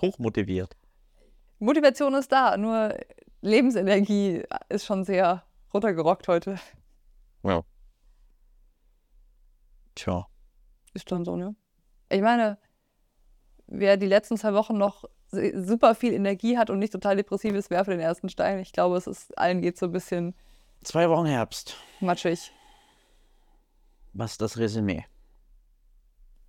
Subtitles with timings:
[0.00, 0.76] hochmotiviert.
[1.58, 2.94] Motivation ist da, nur
[3.40, 6.58] Lebensenergie ist schon sehr runtergerockt heute.
[7.42, 7.62] Ja.
[9.94, 10.26] Tja.
[10.94, 11.54] Ist schon so, ne?
[12.10, 12.58] Ich meine,
[13.66, 17.70] wer die letzten zwei Wochen noch super viel Energie hat und nicht total depressiv ist,
[17.70, 18.58] werfe den ersten Stein.
[18.60, 20.34] Ich glaube, es ist allen geht so ein bisschen
[20.84, 21.76] Zwei Wochen Herbst.
[22.00, 22.52] matschig.
[24.12, 25.04] Was ist das Resümee?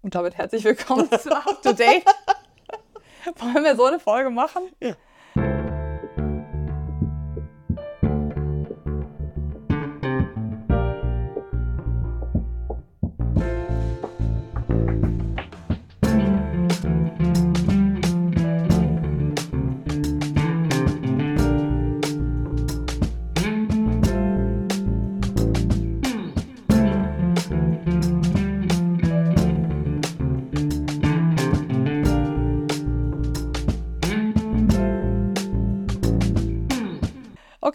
[0.01, 2.05] Und damit herzlich willkommen zu Up to Date.
[3.39, 4.63] Wollen wir so eine Folge machen?
[4.81, 4.95] Ja.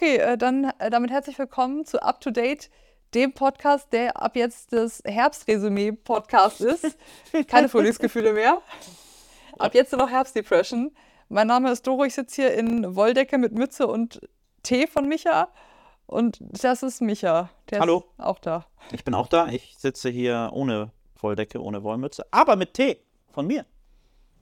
[0.03, 2.71] Okay, äh, dann äh, damit herzlich willkommen zu Up to Date,
[3.15, 6.99] dem Podcast, der ab jetzt das Herbstresümee-Podcast ist.
[7.47, 8.61] Keine Frühlingsgefühle mehr.
[9.61, 10.91] Ab jetzt nur noch Herbstdepression.
[11.29, 14.21] Mein Name ist Doro, ich sitze hier in Wolldecke mit Mütze und
[14.65, 15.51] Tee von Micha.
[16.07, 17.51] Und das ist Micha.
[17.71, 17.99] Der Hallo.
[18.19, 18.67] ist auch da.
[18.91, 19.51] Ich bin auch da.
[19.51, 22.99] Ich sitze hier ohne Wolldecke, ohne Wollmütze, aber mit Tee
[23.31, 23.67] von mir.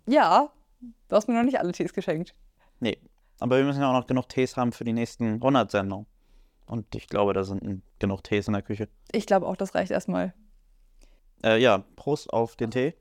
[0.06, 0.48] Ja,
[0.80, 2.34] du hast mir noch nicht alle Tees geschenkt.
[2.82, 2.96] Nee,
[3.40, 6.06] aber wir müssen ja auch noch genug Tees haben für die nächsten 100 Sendungen.
[6.66, 8.88] Und ich glaube, da sind genug Tees in der Küche.
[9.10, 10.34] Ich glaube auch, das reicht erstmal.
[11.42, 12.94] Äh, ja, Prost auf den Tee.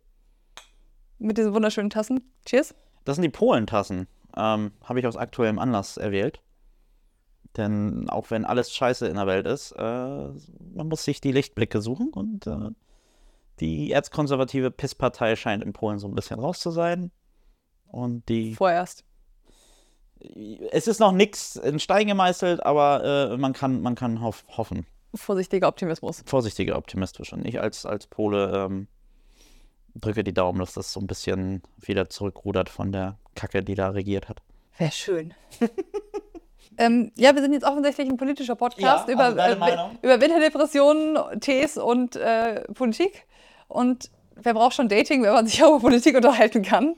[1.20, 2.31] Mit diesen wunderschönen Tassen.
[2.46, 2.73] Cheers.
[3.04, 4.08] Das sind die Polentassen.
[4.36, 6.42] Ähm, Habe ich aus aktuellem Anlass erwählt.
[7.58, 11.81] Denn auch wenn alles scheiße in der Welt ist, äh, man muss sich die Lichtblicke
[11.81, 12.09] suchen.
[12.09, 12.70] Und äh,
[13.59, 17.12] die erzkonservative PIS-Partei scheint in Polen so ein bisschen raus zu sein.
[17.88, 19.03] Und die Vorerst.
[20.72, 24.86] Es ist noch nichts in Stein gemeißelt, aber äh, man kann, man kann hoff, hoffen.
[25.16, 26.24] Vorsichtiger Optimismus.
[26.25, 27.34] Vorsichtiger optimistisch.
[27.34, 28.88] Und ich als, als Pole ähm,
[29.96, 33.90] drücke die Daumen, dass das so ein bisschen wieder zurückrudert von der Kacke, die da
[33.90, 34.41] regiert hat.
[34.78, 35.34] Wäre schön.
[36.78, 41.40] ähm, ja, wir sind jetzt offensichtlich ein politischer Podcast Ja, über, also äh, über Winterdepressionen,
[41.40, 43.25] Tees und äh, Politik.
[43.68, 46.96] Und wer braucht schon Dating, wenn man sich auch über Politik unterhalten kann?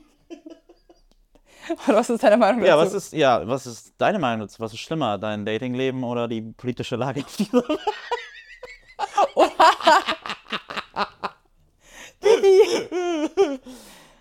[1.86, 2.68] Oder was ist deine Meinung dazu?
[2.70, 4.60] Ja, was ist, ja, was ist deine Meinung dazu?
[4.60, 7.80] Was ist schlimmer, dein Datingleben oder die politische Lage auf dieser Welt?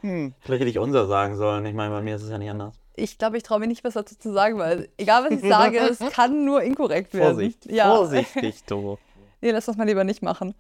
[0.02, 1.66] hm, vielleicht hätte ich unser sagen sollen.
[1.66, 2.76] Ich meine, bei mir ist es ja nicht anders.
[2.96, 5.78] Ich glaube, ich traue mir nicht was dazu zu sagen, weil egal was ich sage,
[5.80, 7.34] es kann nur inkorrekt werden.
[7.36, 7.96] Vorsicht, Ja.
[7.96, 8.98] vorsichtig, du.
[9.44, 10.54] Nee, lass das mal lieber nicht machen.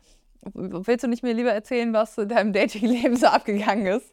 [0.56, 4.08] Willst du nicht mir lieber erzählen, was in deinem Datingleben so abgegangen ist?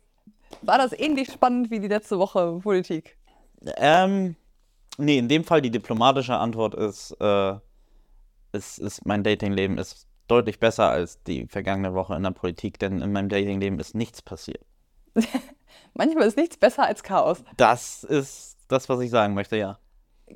[0.62, 3.16] War das ähnlich spannend wie die letzte Woche Politik?
[3.76, 4.36] Ähm,
[4.96, 7.54] nee, in dem Fall die diplomatische Antwort ist, äh,
[8.52, 13.00] ist, ist mein Datingleben ist deutlich besser als die vergangene Woche in der Politik, denn
[13.00, 14.64] in meinem Datingleben ist nichts passiert.
[15.94, 17.42] Manchmal ist nichts besser als Chaos.
[17.56, 19.78] Das ist das, was ich sagen möchte, ja.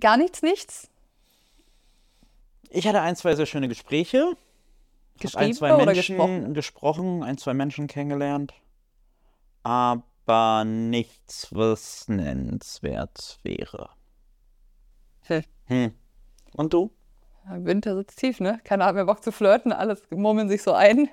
[0.00, 0.88] Gar nichts, nichts?
[2.70, 4.34] Ich hatte ein, zwei sehr schöne Gespräche.
[5.22, 6.54] Hab ein, Geschrieben zwei oder Menschen gesprochen?
[6.54, 8.54] gesprochen, ein, zwei Menschen kennengelernt.
[9.62, 10.02] Aber
[10.64, 13.90] nichts, was nennenswert wäre.
[15.22, 15.44] Hm.
[15.66, 15.92] Hm.
[16.56, 16.90] Und du?
[17.44, 18.60] Winter sitzt tief, ne?
[18.64, 21.08] Keiner hat mehr Bock zu flirten, alles murmeln sich so ein.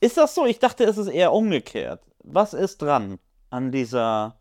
[0.00, 0.46] Ist das so?
[0.46, 2.02] Ich dachte, es ist eher umgekehrt.
[2.22, 4.38] Was ist dran an dieser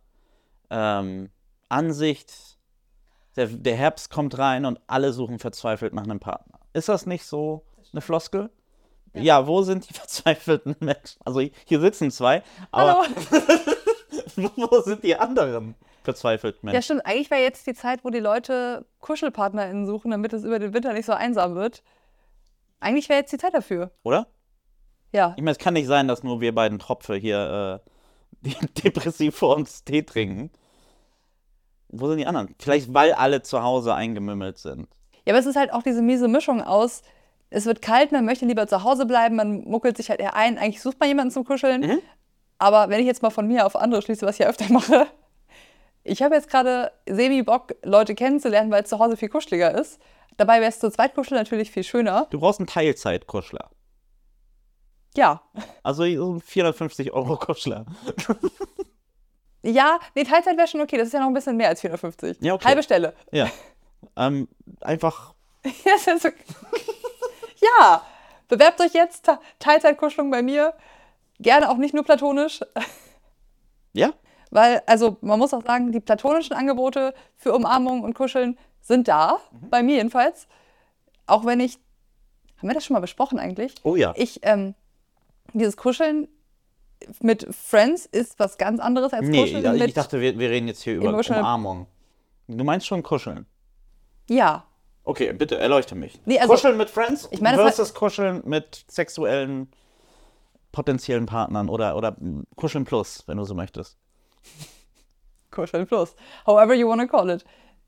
[0.70, 1.30] ähm,
[1.70, 2.58] Ansicht,
[3.36, 6.60] der, der Herbst kommt rein und alle suchen verzweifelt nach einem Partner?
[6.74, 8.50] Ist das nicht so eine Floskel?
[9.14, 11.20] Ja, wo sind die verzweifelten Menschen?
[11.26, 13.44] Also hier sitzen zwei, aber Hallo.
[14.36, 16.84] wo sind die anderen verzweifelten Ja, Menschen?
[16.86, 17.06] stimmt.
[17.06, 20.94] Eigentlich wäre jetzt die Zeit, wo die Leute KuschelpartnerInnen suchen, damit es über den Winter
[20.94, 21.84] nicht so einsam wird.
[22.80, 23.92] Eigentlich wäre jetzt die Zeit dafür.
[24.04, 24.28] Oder?
[25.12, 25.34] Ja.
[25.36, 27.82] Ich meine, es kann nicht sein, dass nur wir beiden Tropfe hier
[28.44, 28.50] äh,
[28.84, 30.52] depressiv vor uns Tee trinken.
[31.90, 32.56] Wo sind die anderen?
[32.60, 34.88] Vielleicht, weil alle zu Hause eingemümmelt sind.
[35.26, 37.02] Ja, aber es ist halt auch diese miese Mischung aus,
[37.50, 40.58] es wird kalt, man möchte lieber zu Hause bleiben, man muckelt sich halt eher ein.
[40.60, 41.82] Eigentlich sucht man jemanden zum Kuscheln.
[41.82, 42.00] Mhm.
[42.60, 45.08] Aber wenn ich jetzt mal von mir auf andere schließe, was ich ja öfter mache,
[46.04, 50.00] ich habe jetzt gerade semi-Bock, Leute kennenzulernen, weil es zu Hause viel kuscheliger ist.
[50.38, 52.28] Dabei wäre es zu zweit kuscheln natürlich viel schöner.
[52.30, 53.70] Du brauchst einen Teilzeitkuschler.
[55.16, 55.42] Ja.
[55.84, 57.86] Also so ein 450 Euro Kuschler.
[59.62, 60.98] Ja, nee, Teilzeit wäre schon okay.
[60.98, 62.38] Das ist ja noch ein bisschen mehr als 450.
[62.42, 62.66] Ja, okay.
[62.68, 63.14] Halbe Stelle.
[63.32, 63.50] Ja.
[64.16, 64.48] Ähm,
[64.80, 66.34] einfach, ist okay.
[67.60, 68.02] ja,
[68.48, 69.30] bewerbt euch jetzt.
[69.60, 70.74] Teilzeitkuschelung bei mir.
[71.40, 72.60] Gerne auch nicht nur platonisch.
[73.94, 74.14] ja.
[74.52, 79.38] Weil, also man muss auch sagen, die platonischen Angebote für Umarmung und Kuscheln sind da,
[79.52, 79.70] Mhm.
[79.70, 80.48] bei mir jedenfalls.
[81.28, 81.76] Auch wenn ich,
[82.58, 83.76] haben wir das schon mal besprochen eigentlich?
[83.84, 84.14] Oh ja.
[84.16, 84.74] Ich, ähm,
[85.54, 86.28] dieses Kuscheln
[87.22, 90.68] mit Friends ist was ganz anderes als Nee, Kuscheln mit, ich dachte, wir, wir reden
[90.68, 91.86] jetzt hier über Umarmung.
[92.48, 93.46] Du meinst schon kuscheln?
[94.28, 94.66] ja.
[95.06, 96.20] Okay, bitte erleuchte mich.
[96.26, 99.72] Nee, also- kuscheln mit Friends Ich meine, das versus kuscheln mit sexuellen
[100.72, 102.16] potenziellen Partnern oder, oder
[102.56, 103.98] kuscheln plus, wenn du so möchtest.
[105.52, 106.16] Kuscheln plus.
[106.46, 107.44] However you wanna call it.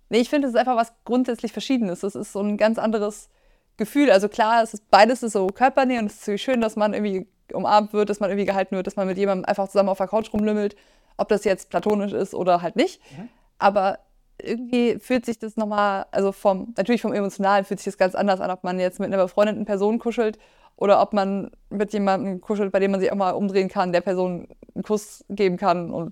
[0.09, 2.03] Nee, ich finde, es ist einfach was grundsätzlich Verschiedenes.
[2.03, 3.29] Es ist so ein ganz anderes
[3.77, 4.11] Gefühl.
[4.11, 6.93] Also klar, es ist beides ist so Körpernähe und es ist natürlich schön, dass man
[6.93, 9.97] irgendwie umarmt wird, dass man irgendwie gehalten wird, dass man mit jemandem einfach zusammen auf
[9.97, 10.75] der Couch rumlümmelt,
[11.17, 13.01] ob das jetzt platonisch ist oder halt nicht.
[13.59, 13.99] Aber
[14.41, 18.41] irgendwie fühlt sich das nochmal, also vom, natürlich vom Emotionalen fühlt sich das ganz anders
[18.41, 20.39] an, ob man jetzt mit einer befreundeten Person kuschelt
[20.81, 24.01] oder ob man mit jemandem kuschelt, bei dem man sich auch mal umdrehen kann, der
[24.01, 26.11] Person einen Kuss geben kann und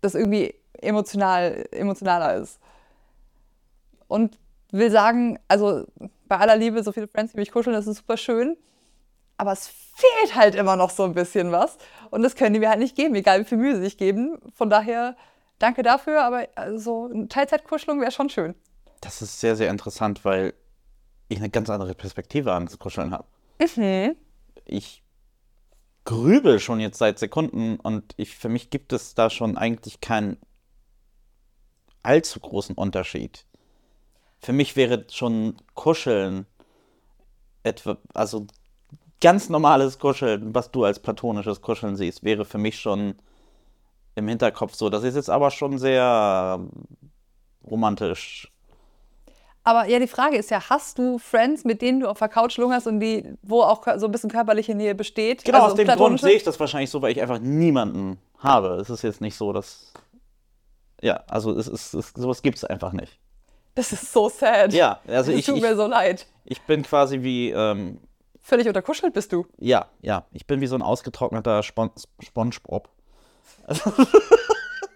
[0.00, 2.58] das irgendwie emotional, emotionaler ist.
[4.08, 4.40] Und
[4.72, 5.86] will sagen, also
[6.26, 8.56] bei aller Liebe, so viele Friends, die mich kuscheln, das ist super schön.
[9.36, 11.78] Aber es fehlt halt immer noch so ein bisschen was.
[12.10, 14.36] Und das können die mir halt nicht geben, egal wie viel Mühe sie sich geben.
[14.52, 15.16] Von daher
[15.60, 18.56] danke dafür, aber also eine Teilzeitkuschelung wäre schon schön.
[19.00, 20.54] Das ist sehr, sehr interessant, weil
[21.28, 23.26] ich eine ganz andere Perspektive an das Kuscheln habe.
[23.76, 24.16] Mhm.
[24.64, 25.02] Ich
[26.04, 30.36] grübel schon jetzt seit Sekunden und ich, für mich gibt es da schon eigentlich keinen
[32.02, 33.46] allzu großen Unterschied.
[34.38, 36.46] Für mich wäre schon Kuscheln
[37.62, 38.46] etwa, also
[39.20, 43.14] ganz normales Kuscheln, was du als platonisches Kuscheln siehst, wäre für mich schon
[44.14, 44.90] im Hinterkopf so.
[44.90, 46.60] Das ist jetzt aber schon sehr
[47.66, 48.50] romantisch.
[49.64, 52.58] Aber ja, die Frage ist ja, hast du Friends, mit denen du auf der Couch
[52.58, 55.42] lungerst und die, wo auch so ein bisschen körperliche Nähe besteht?
[55.44, 58.76] Genau, Also aus dem Grund sehe ich das wahrscheinlich so, weil ich einfach niemanden habe.
[58.80, 59.92] Es ist jetzt nicht so, dass.
[61.00, 63.18] Ja, also es ist, es, sowas gibt es einfach nicht.
[63.74, 64.72] Das ist so sad.
[64.72, 66.26] Ja, also Es ich, tut ich, mir so leid.
[66.44, 67.98] ich bin quasi wie, ähm,
[68.40, 69.46] Völlig unterkuschelt bist du.
[69.58, 71.90] ja, ja, ich bin wie so ein ausgetrockneter Spon
[72.22, 72.88] Spongebob.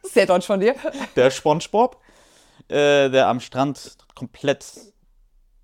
[0.05, 0.75] Sehr deutsch von dir.
[1.17, 1.97] Der Spongebob,
[2.69, 4.65] äh, der am Strand komplett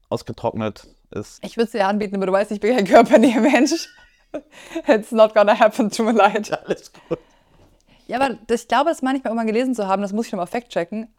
[0.08, 1.42] ausgetrocknet ist.
[1.44, 3.88] Ich würde es dir anbieten, aber du weißt, ich bin kein Körpernähe-Mensch.
[4.88, 6.50] It's not gonna happen, tut mir leid.
[6.66, 7.18] Alles gut.
[8.06, 10.26] Ja, aber das, ich glaube, das meine ich mal irgendwann gelesen zu haben, das muss
[10.26, 11.14] ich nochmal fact-checken.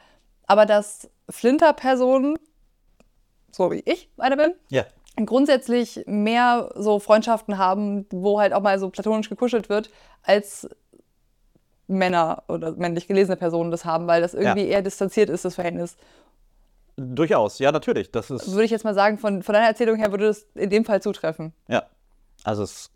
[0.47, 2.37] Aber dass Flinter-Personen,
[3.51, 4.85] so wie ich eine bin, Ja.
[5.25, 9.89] grundsätzlich mehr so Freundschaften haben, wo halt auch mal so platonisch gekuschelt wird,
[10.21, 10.69] als
[11.87, 15.97] Männer oder männlich gelesene Personen das haben, weil das irgendwie eher distanziert ist, das Verhältnis.
[16.97, 18.11] Durchaus, ja, natürlich.
[18.11, 18.51] Das ist.
[18.51, 21.01] Würde ich jetzt mal sagen, von, von deiner Erzählung her würde das in dem Fall
[21.01, 21.53] zutreffen.
[21.67, 21.83] Ja.
[22.43, 22.91] Also es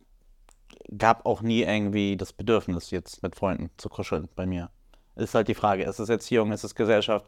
[0.98, 4.70] gab auch nie irgendwie das Bedürfnis, jetzt mit Freunden zu kuscheln bei mir.
[5.16, 7.26] Ist halt die Frage, ist es Erziehung, ist es Gesellschaft?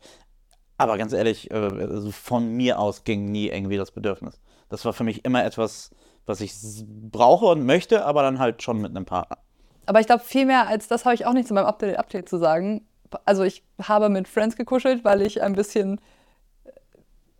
[0.77, 4.39] Aber ganz ehrlich, äh, also von mir aus ging nie irgendwie das Bedürfnis.
[4.69, 5.91] Das war für mich immer etwas,
[6.25, 6.53] was ich
[6.87, 9.37] brauche und möchte, aber dann halt schon mit einem Partner.
[9.85, 12.29] Aber ich glaube, viel mehr als das habe ich auch nicht zu meinem Update, Update
[12.29, 12.85] zu sagen.
[13.25, 15.99] Also ich habe mit Friends gekuschelt, weil ich ein bisschen
[16.63, 16.69] äh,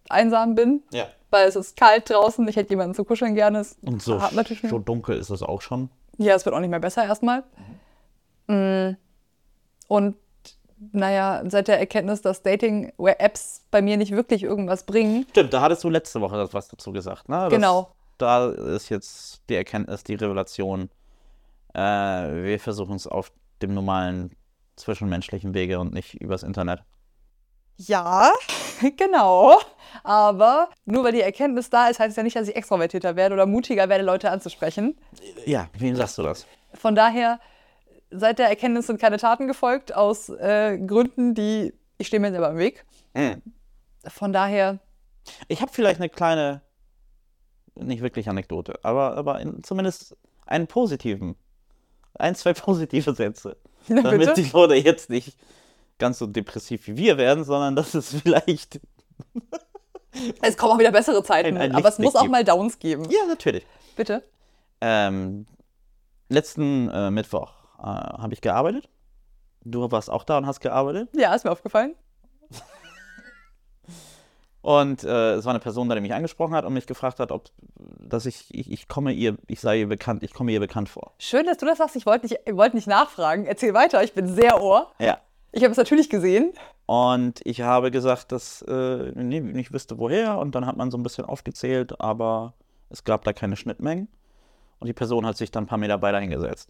[0.10, 1.08] einsam bin, Ja.
[1.30, 2.46] weil es ist kalt draußen.
[2.48, 3.60] Ich hätte jemanden zu kuscheln gerne.
[3.60, 5.90] Es Und so, hat natürlich so dunkel ist es auch schon.
[6.18, 7.44] Ja, es wird auch nicht mehr besser erstmal.
[8.48, 8.96] Mm.
[9.88, 10.16] Und
[10.92, 15.83] naja, seit der Erkenntnis, dass Dating-Apps bei mir nicht wirklich irgendwas bringen, Stimmt, da hattest
[15.83, 17.38] du letzte Woche was dazu gesagt, ne?
[17.44, 17.92] Das, Genau.
[18.18, 20.90] Da ist jetzt die Erkenntnis, die Revelation.
[21.73, 24.35] Äh, wir versuchen es auf dem normalen
[24.75, 26.81] zwischenmenschlichen Wege und nicht übers Internet.
[27.78, 28.31] ja,
[28.97, 29.59] genau.
[30.04, 33.35] Aber nur weil die Erkenntnis da ist, heißt es ja nicht, dass ich extrovertierter werde
[33.35, 34.97] oder mutiger werde, Leute anzusprechen.
[35.45, 36.47] Ja, wem sagst du das?
[36.73, 37.40] Von daher,
[38.09, 42.49] seit der Erkenntnis sind keine Taten gefolgt, aus äh, Gründen, die ich stehe mir selber
[42.49, 42.85] im Weg.
[43.13, 43.42] Hm.
[44.07, 44.80] Von daher,
[45.47, 46.61] Ich habe vielleicht eine kleine,
[47.75, 51.35] nicht wirklich Anekdote, aber, aber in, zumindest einen positiven,
[52.15, 53.57] ein, zwei positive Sätze.
[53.87, 54.41] Na, damit bitte?
[54.41, 55.37] die Leute jetzt nicht
[55.97, 58.80] ganz so depressiv wie wir werden, sondern dass es vielleicht.
[60.41, 63.06] es kommen auch wieder bessere Zeiten, Ein- ein aber es muss auch mal Downs geben.
[63.09, 63.65] Ja, natürlich.
[63.95, 64.23] Bitte?
[64.81, 65.45] Ähm,
[66.30, 68.89] letzten äh, Mittwoch äh, habe ich gearbeitet.
[69.63, 71.09] Du warst auch da und hast gearbeitet.
[71.15, 71.95] Ja, ist mir aufgefallen.
[74.61, 77.49] Und äh, es war eine Person, die mich angesprochen hat und mich gefragt hat, ob
[77.99, 81.13] dass ich, ich, ich komme ihr, ich sei ihr bekannt, ich komme ihr bekannt vor.
[81.18, 81.95] Schön, dass du das sagst.
[81.95, 83.45] Ich wollte nicht, ich wollte nicht nachfragen.
[83.45, 84.03] Erzähl weiter.
[84.03, 84.91] Ich bin sehr ohr.
[84.99, 85.19] Ja.
[85.51, 86.53] Ich habe es natürlich gesehen.
[86.85, 90.37] Und ich habe gesagt, dass äh, nee, nicht wüsste woher.
[90.37, 92.53] Und dann hat man so ein bisschen aufgezählt, aber
[92.89, 94.09] es gab da keine Schnittmengen.
[94.80, 96.69] Und die Person hat sich dann ein paar Meter weiter hingesetzt.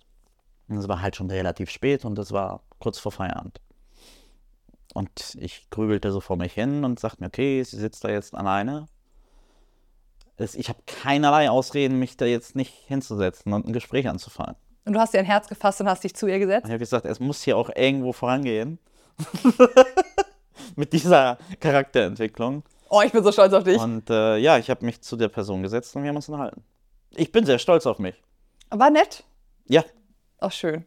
[0.67, 3.59] Und es war halt schon relativ spät und es war kurz vor Feierabend.
[4.93, 8.35] Und ich grübelte so vor mich hin und sagte mir, okay, sie sitzt da jetzt
[8.35, 8.87] alleine.
[10.37, 14.55] Ich habe keinerlei Ausreden, mich da jetzt nicht hinzusetzen und ein Gespräch anzufangen.
[14.85, 16.65] Und du hast dir ein Herz gefasst und hast dich zu ihr gesetzt.
[16.65, 18.79] Ich habe gesagt, es muss hier auch irgendwo vorangehen.
[20.75, 22.63] Mit dieser Charakterentwicklung.
[22.89, 23.79] Oh, ich bin so stolz auf dich.
[23.79, 26.63] Und äh, ja, ich habe mich zu der Person gesetzt und wir haben uns unterhalten.
[27.11, 28.21] Ich bin sehr stolz auf mich.
[28.69, 29.23] War nett.
[29.67, 29.83] Ja.
[30.39, 30.85] Auch schön.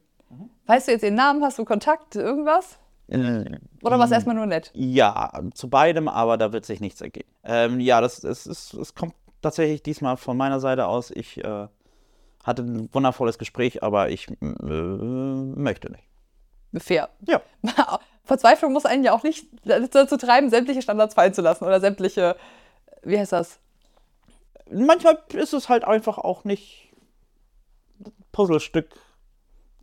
[0.67, 1.45] Weißt du jetzt ihren Namen?
[1.45, 2.17] Hast du Kontakt?
[2.17, 2.79] Irgendwas?
[3.09, 4.71] Oder war es erstmal nur nett?
[4.75, 7.29] Ja, zu beidem, aber da wird sich nichts ergeben.
[7.45, 11.11] Ähm, ja, das, das, ist, es kommt tatsächlich diesmal von meiner Seite aus.
[11.11, 11.69] Ich äh,
[12.43, 16.05] hatte ein wundervolles Gespräch, aber ich äh, möchte nicht.
[16.83, 17.11] Fair.
[17.27, 17.43] Ja.
[18.25, 22.37] Verzweiflung muss einen ja auch nicht dazu treiben, sämtliche Standards fallen zu lassen oder sämtliche,
[23.03, 23.59] wie heißt das?
[24.71, 26.91] Manchmal ist es halt einfach auch nicht
[28.33, 28.89] Puzzlestück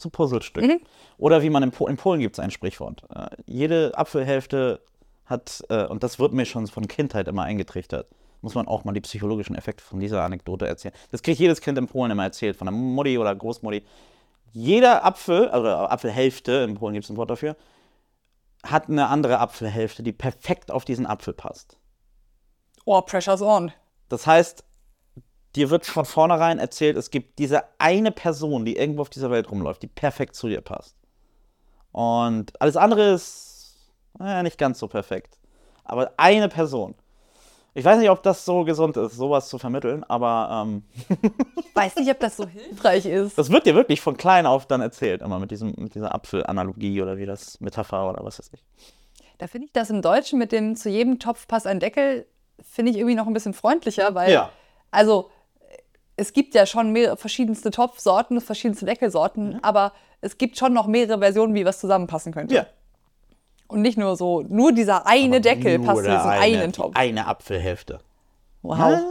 [0.02, 0.64] zu Puzzlestück.
[0.64, 0.80] Mhm.
[1.18, 3.04] Oder wie man in, po in Polen gibt es ein Sprichwort.
[3.14, 4.82] Äh, jede Apfelhälfte
[5.26, 8.08] hat, äh, und das wird mir schon von Kindheit immer eingetrichtert,
[8.42, 10.94] muss man auch mal die psychologischen Effekte von dieser Anekdote erzählen.
[11.12, 13.84] Das kriegt jedes Kind in Polen immer erzählt, von der Mutti oder Großmutti.
[14.52, 17.56] Jeder Apfel, also Apfelhälfte, in Polen gibt es ein Wort dafür,
[18.64, 21.78] hat eine andere Apfelhälfte, die perfekt auf diesen Apfel passt.
[22.86, 23.72] Oh, pressure's on.
[24.10, 24.64] Das heißt,
[25.56, 29.50] dir wird von vornherein erzählt, es gibt diese eine Person, die irgendwo auf dieser Welt
[29.52, 30.96] rumläuft, die perfekt zu dir passt.
[31.92, 33.52] Und alles andere ist
[34.18, 35.38] naja, nicht ganz so perfekt.
[35.84, 36.96] Aber eine Person.
[37.74, 40.84] Ich weiß nicht, ob das so gesund ist, sowas zu vermitteln, aber ähm,
[41.58, 43.38] Ich weiß nicht, ob das so hilfreich ist.
[43.38, 47.02] das wird dir wirklich von klein auf dann erzählt, immer mit, diesem, mit dieser Apfelanalogie
[47.02, 48.64] oder wie das Metapher oder was weiß ich.
[49.38, 52.28] Da finde ich das im Deutschen mit dem zu jedem Topf passt ein Deckel,
[52.62, 54.50] finde ich irgendwie noch ein bisschen freundlicher, weil, Ja.
[54.92, 55.30] also,
[56.22, 61.18] es gibt ja schon mehrere verschiedenste Topfsorten, verschiedenste Deckelsorten, aber es gibt schon noch mehrere
[61.18, 62.54] Versionen, wie was zusammenpassen könnte.
[62.54, 62.68] Ja.
[63.68, 66.96] Und nicht nur so, nur dieser eine Deckel Nur passt in diesen eine, einen Topf.
[66.96, 68.02] Eine Apfelhälfte.
[68.62, 68.78] Wow.
[68.78, 69.02] Ja.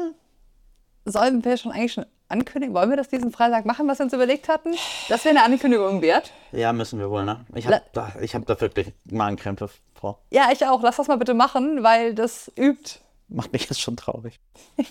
[1.05, 2.77] Sollen wir schon eigentlich schon ankündigen?
[2.77, 4.75] Wollen wir das diesen Freitag machen, was wir uns überlegt hatten?
[5.09, 6.31] Das wäre eine Ankündigung wert.
[6.53, 7.45] Ja, müssen wir wohl, ne?
[7.57, 10.21] Ich habe da, ich hab da wirklich Magenkrämpfe, Frau.
[10.31, 10.81] Ja, ich auch.
[10.81, 13.01] Lass das mal bitte machen, weil das übt.
[13.27, 14.39] Macht mich jetzt schon traurig.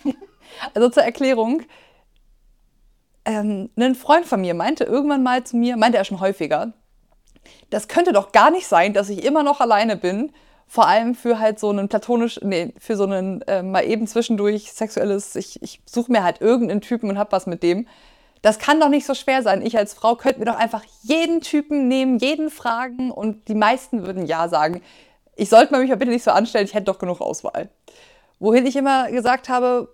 [0.74, 1.62] Also zur Erklärung.
[3.30, 6.74] Ähm, ein Freund von mir meinte irgendwann mal zu mir, meinte er schon häufiger,
[7.70, 10.32] das könnte doch gar nicht sein, dass ich immer noch alleine bin.
[10.66, 14.72] Vor allem für halt so einen platonisch, nee, für so einen äh, mal eben zwischendurch
[14.72, 17.88] sexuelles, ich, ich suche mir halt irgendeinen Typen und hab was mit dem.
[18.42, 19.62] Das kann doch nicht so schwer sein.
[19.62, 24.08] Ich als Frau könnte mir doch einfach jeden Typen nehmen, jeden fragen und die meisten
[24.08, 24.82] würden Ja sagen.
[25.36, 27.70] Ich sollte mich mal bitte nicht so anstellen, ich hätte doch genug Auswahl.
[28.40, 29.90] Wohin ich immer gesagt habe,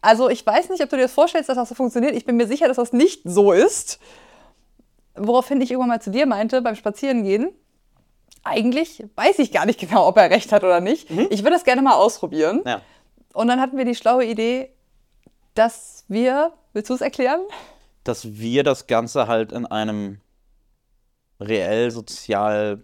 [0.00, 2.14] also ich weiß nicht, ob du dir das vorstellst, dass das so funktioniert.
[2.14, 3.98] Ich bin mir sicher, dass das nicht so ist.
[5.14, 7.50] Woraufhin ich irgendwann mal zu dir meinte, beim Spazierengehen,
[8.42, 11.10] eigentlich weiß ich gar nicht genau, ob er recht hat oder nicht.
[11.10, 12.62] Ich würde das gerne mal ausprobieren.
[12.64, 12.80] Ja.
[13.34, 14.70] Und dann hatten wir die schlaue Idee,
[15.54, 17.40] dass wir, willst du es erklären?
[18.04, 20.20] Dass wir das Ganze halt in einem
[21.38, 22.82] reell sozial,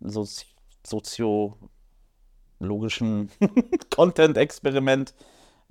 [0.00, 0.46] sozi
[0.84, 1.58] soziologischen
[3.94, 5.14] Content-Experiment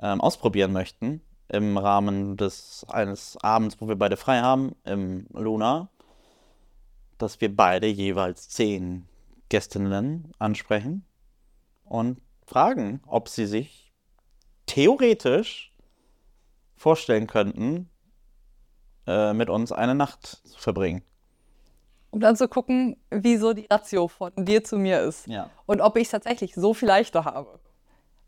[0.01, 1.21] ähm, ausprobieren möchten.
[1.47, 5.89] Im Rahmen des eines Abends, wo wir beide frei haben, im Luna,
[7.17, 9.07] dass wir beide jeweils zehn
[9.49, 11.05] Gästinnen ansprechen
[11.83, 13.93] und fragen, ob sie sich
[14.65, 15.71] theoretisch
[16.75, 17.89] vorstellen könnten,
[19.07, 21.03] äh, mit uns eine Nacht zu verbringen.
[22.11, 25.27] Um dann zu gucken, wie so die Ratio von dir zu mir ist.
[25.27, 25.49] Ja.
[25.65, 27.59] Und ob ich es tatsächlich so viel leichter habe.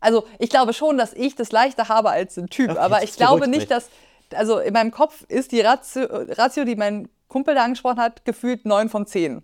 [0.00, 3.16] Also ich glaube schon, dass ich das leichter habe als ein Typ, Okay, aber ich
[3.16, 3.88] glaube nicht, dass,
[4.34, 8.64] also in meinem Kopf ist die Ratio, Ratio, die mein Kumpel da angesprochen hat, gefühlt
[8.64, 9.42] 9 von 10.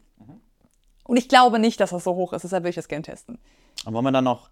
[1.06, 3.38] Und ich glaube nicht, dass das so hoch ist, deshalb will ich das gerne testen.
[3.84, 4.50] Und wollen wir dann noch,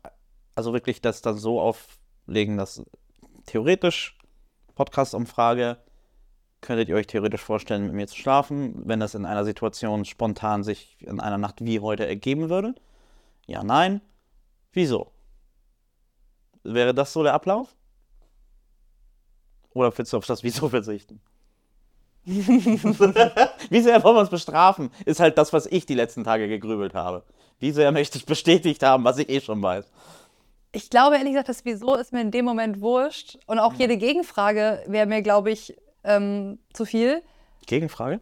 [0.54, 2.82] also wirklich das dann so auflegen, dass
[3.46, 4.18] theoretisch,
[4.74, 5.78] Podcast-Umfrage,
[6.60, 10.62] könntet ihr euch theoretisch vorstellen, mit mir zu schlafen, wenn das in einer Situation spontan
[10.62, 12.74] sich in einer Nacht wie heute ergeben würde?
[13.46, 14.00] Ja, nein.
[14.72, 15.11] Wieso?
[16.64, 17.74] Wäre das so der Ablauf?
[19.74, 21.20] Oder willst du auf das Wieso verzichten?
[22.24, 26.94] Wie sehr wollen wir uns bestrafen, ist halt das, was ich die letzten Tage gegrübelt
[26.94, 27.24] habe.
[27.58, 29.90] Wie sehr möchte ich bestätigt haben, was ich eh schon weiß.
[30.70, 33.38] Ich glaube ehrlich gesagt, das Wieso ist mir in dem Moment wurscht.
[33.46, 37.22] Und auch jede Gegenfrage wäre mir, glaube ich, ähm, zu viel.
[37.66, 38.20] Gegenfrage?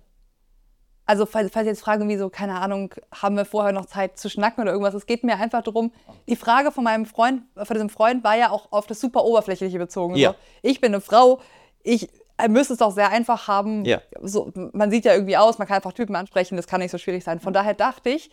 [1.11, 4.63] Also, falls, falls jetzt fragen, wieso, keine Ahnung, haben wir vorher noch Zeit zu schnacken
[4.63, 4.95] oder irgendwas.
[4.95, 5.91] Es geht mir einfach darum,
[6.29, 9.77] die Frage von meinem Freund, von diesem Freund war ja auch auf das super Oberflächliche
[9.77, 10.15] bezogen.
[10.15, 10.31] Ja.
[10.31, 11.41] So, ich bin eine Frau,
[11.83, 12.09] ich,
[12.49, 13.85] müsste es doch sehr einfach haben.
[13.85, 14.01] Ja.
[14.23, 16.99] So, man sieht ja irgendwie aus, man kann einfach Typen ansprechen, das kann nicht so
[16.99, 17.41] schwierig sein.
[17.41, 18.31] Von daher dachte ich,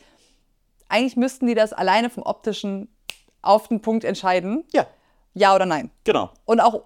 [0.87, 2.95] eigentlich müssten die das alleine vom optischen
[3.41, 4.65] auf den Punkt entscheiden.
[4.71, 4.85] Ja,
[5.33, 5.89] Ja oder nein.
[6.03, 6.29] genau.
[6.45, 6.83] Und auch,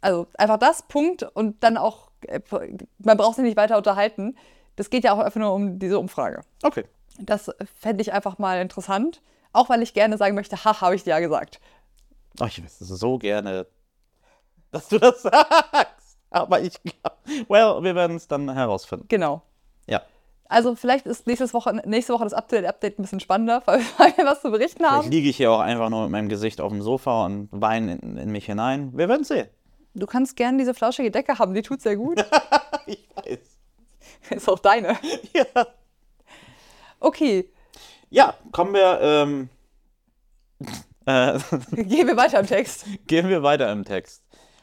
[0.00, 2.40] also einfach das, Punkt und dann auch, äh,
[2.96, 4.38] man braucht sich nicht weiter unterhalten.
[4.76, 6.42] Das geht ja auch einfach nur um diese Umfrage.
[6.62, 6.84] Okay.
[7.18, 9.22] Das fände ich einfach mal interessant.
[9.52, 11.60] Auch weil ich gerne sagen möchte, ha, habe ich dir ja gesagt.
[12.40, 13.66] Oh, ich wüsste so gerne,
[14.72, 16.18] dass du das sagst.
[16.30, 17.16] Aber ich glaube,
[17.48, 19.06] well, wir werden es dann herausfinden.
[19.08, 19.42] Genau.
[19.86, 20.02] Ja.
[20.48, 23.80] Also vielleicht ist nächstes Woche, nächste Woche das Update-Update ein bisschen spannender, weil
[24.16, 25.10] wir was zu berichten Vielleicht haben.
[25.10, 28.16] liege ich hier auch einfach nur mit meinem Gesicht auf dem Sofa und weine in,
[28.16, 28.90] in mich hinein.
[28.96, 29.48] Wir werden sehen.
[29.94, 32.24] Du kannst gerne diese flauschige Decke haben, die tut sehr gut.
[32.86, 33.38] Ich weiß.
[34.30, 34.96] ist auch deine.
[35.32, 35.66] Ja.
[37.00, 37.50] Okay,
[38.10, 39.48] Ja, kommen wir, ähm,
[41.06, 41.38] äh,
[41.82, 42.86] gehen wir weiter im Text.
[43.06, 44.22] gehen wir weiter im Text.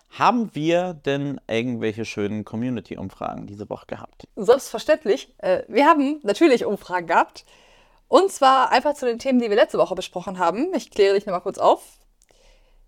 [0.09, 4.27] Haben wir denn irgendwelche schönen Community-Umfragen diese Woche gehabt?
[4.35, 5.33] Selbstverständlich.
[5.37, 7.45] Äh, wir haben natürlich Umfragen gehabt.
[8.09, 10.73] Und zwar einfach zu den Themen, die wir letzte Woche besprochen haben.
[10.73, 11.99] Ich kläre dich nochmal kurz auf.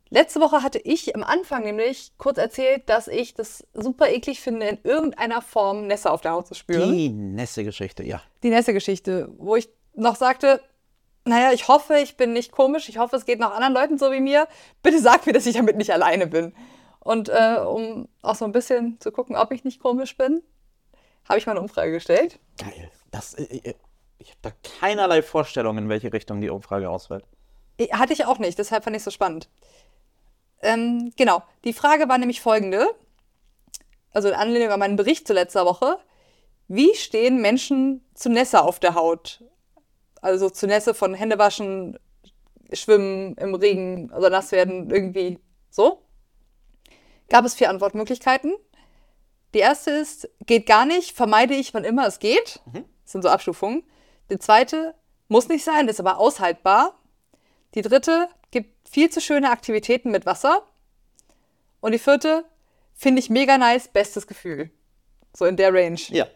[0.10, 4.68] Letzte Woche hatte ich am Anfang nämlich kurz erzählt, dass ich das super eklig finde,
[4.68, 6.92] in irgendeiner Form Nässe auf der Haut zu spüren.
[6.92, 8.22] Die Nässe-Geschichte, ja.
[8.44, 10.62] Die Nässe-Geschichte, wo ich noch sagte,
[11.26, 12.90] naja, ich hoffe, ich bin nicht komisch.
[12.90, 14.48] Ich hoffe, es geht noch anderen Leuten so wie mir.
[14.82, 16.54] Bitte sag mir, dass ich damit nicht alleine bin.
[17.00, 20.42] Und äh, um auch so ein bisschen zu gucken, ob ich nicht komisch bin,
[21.28, 22.40] habe ich mal eine Umfrage gestellt.
[22.58, 22.92] Geil.
[23.12, 23.74] Das, äh, äh,
[24.20, 27.26] ich habe da keinerlei Vorstellung, in welche Richtung die Umfrage ausfällt.
[27.78, 29.50] Eh, Hatte ich auch nicht, deshalb fand ich es so spannend.
[30.64, 32.88] Ähm, genau, die Frage war nämlich folgende,
[34.12, 36.00] also in Anlehnung an meinen Bericht zu letzter Woche.
[36.70, 39.44] Wie stehen Menschen zu Nässe auf der Haut?
[40.22, 42.00] Also zu Nässe von Händewaschen,
[42.72, 45.38] Schwimmen im Regen oder nass werden, irgendwie
[45.70, 46.02] so.
[47.30, 48.54] Gab es vier Antwortmöglichkeiten.
[49.54, 52.62] Die erste ist, geht gar nicht, vermeide ich, wann immer es geht.
[53.04, 53.84] Das sind so Abstufungen.
[54.32, 54.96] Die zweite,
[55.28, 56.98] muss nicht sein, ist aber aushaltbar.
[57.76, 58.30] Die dritte
[58.94, 60.62] viel zu schöne Aktivitäten mit Wasser.
[61.82, 62.46] Und die vierte
[62.94, 64.70] finde ich mega nice, bestes Gefühl.
[65.36, 66.00] So in der Range.
[66.10, 66.28] Ja.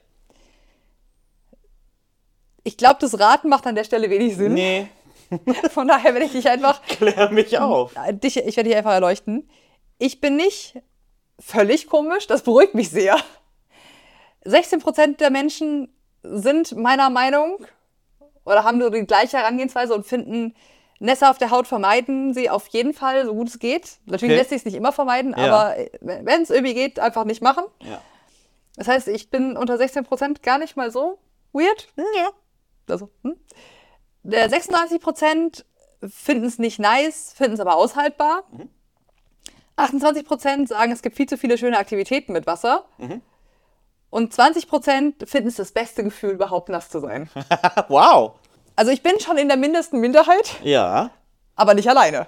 [2.64, 4.56] Ich glaube, das Raten macht an der Stelle wenig Sinn.
[4.56, 4.90] Nee,
[5.72, 7.94] Von daher werde ich dich einfach, klär mich auf.
[8.12, 9.50] dich, ich werde dich einfach erleuchten.
[10.00, 10.82] Ich bin nicht
[11.40, 13.18] völlig komisch, das beruhigt mich sehr.
[14.46, 15.94] 16% der Menschen
[16.24, 17.66] sind meiner Meinung
[18.46, 20.56] oder haben nur die gleiche Herangehensweise und finden
[21.00, 23.98] Nässe auf der Haut vermeiden sie auf jeden Fall, so gut es geht.
[24.06, 24.38] Natürlich Okay.
[24.40, 25.46] lässt sich es nicht immer vermeiden, Ja.
[25.54, 27.64] aber wenn es irgendwie geht, einfach nicht machen.
[27.84, 28.02] Ja.
[28.76, 31.20] Das heißt, ich bin unter 16% gar nicht mal so
[31.54, 31.88] weird.
[31.98, 32.30] ja.
[32.90, 33.36] Also, hm?
[34.24, 35.66] Der 36%
[36.08, 38.44] finden es nicht nice, finden es aber aushaltbar.
[39.78, 42.86] 28% sagen, es gibt viel zu viele schöne Aktivitäten mit Wasser.
[44.10, 47.30] Und 20% finden es das beste Gefühl, überhaupt nass zu sein.
[47.88, 48.34] wow.
[48.78, 51.10] Also ich bin schon in der mindesten Minderheit, Ja.
[51.56, 52.28] aber nicht alleine.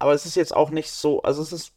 [0.00, 1.72] Aber es ist jetzt auch nicht so, also es ist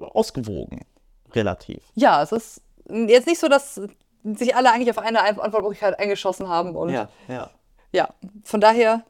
[0.00, 0.84] ausgewogen.
[1.32, 1.82] Relativ.
[1.94, 3.80] Ja, es ist jetzt nicht so, dass
[4.24, 6.74] sich alle eigentlich auf eine Antwortmöglichkeit eingeschossen haben.
[6.76, 7.50] Und Ja, ja.
[7.92, 8.08] ja,
[8.44, 9.04] von daher,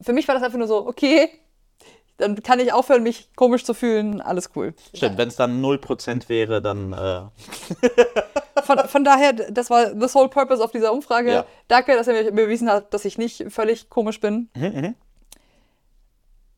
[0.00, 1.28] für mich war das einfach nur so, okay,
[2.16, 4.74] dann kann ich aufhören, mich komisch zu fühlen, alles cool.
[4.94, 7.22] Stimmt, wenn es dann 0% wäre, dann äh,
[8.62, 11.32] Von, von daher, das war the whole purpose auf dieser Umfrage.
[11.32, 11.46] Ja.
[11.68, 14.48] Danke, dass ihr mir bewiesen habt, dass ich nicht völlig komisch bin.
[14.54, 14.94] Mhm,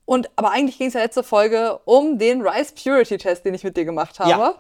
[0.05, 3.65] Und aber eigentlich ging es ja letzte Folge um den Rice Purity Test, den ich
[3.65, 4.31] mit dir gemacht habe.
[4.31, 4.55] Ja.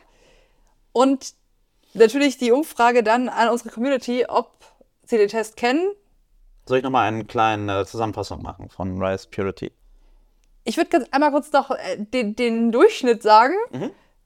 [0.93, 1.35] Und
[1.95, 4.51] natürlich die Umfrage dann an unsere Community, ob
[5.05, 5.91] sie den Test kennen.
[6.67, 9.73] soll ich nochmal eine kleine äh, Zusammenfassung machen von Rice Purity?
[10.69, 13.55] Ich würde einmal kurz noch äh, den, den Durchschnitt sagen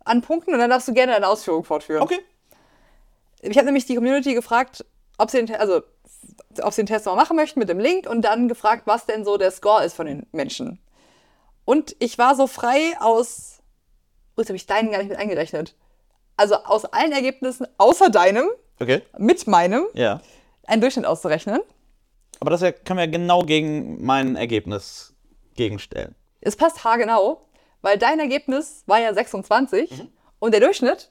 [0.04, 2.00] an Punkten und dann darfst du gerne deine Ausführung fortführen.
[2.00, 2.04] Mhm.
[2.04, 2.18] Okay.
[3.42, 4.84] Ich habe nämlich die Community gefragt,
[5.18, 5.82] ob sie den, also,
[6.62, 9.24] ob sie den Test mal machen möchten mit dem Link und dann gefragt, was denn
[9.24, 10.78] so der Score ist von den Menschen.
[11.66, 13.60] Und ich war so frei aus.
[14.36, 15.76] Oh, jetzt habe ich deinen gar nicht mit eingerechnet.
[16.36, 18.48] Also aus allen Ergebnissen außer deinem,
[18.80, 19.02] Okay.
[19.18, 20.22] mit meinem, Ja.
[20.66, 21.60] einen Durchschnitt auszurechnen.
[22.40, 25.14] Aber das ja- können wir genau gegen mein Ergebnis
[25.54, 26.14] gegenstellen.
[26.40, 27.46] Es passt haargenau,
[27.82, 31.10] weil dein Ergebnis war ja 26 und der Durchschnitt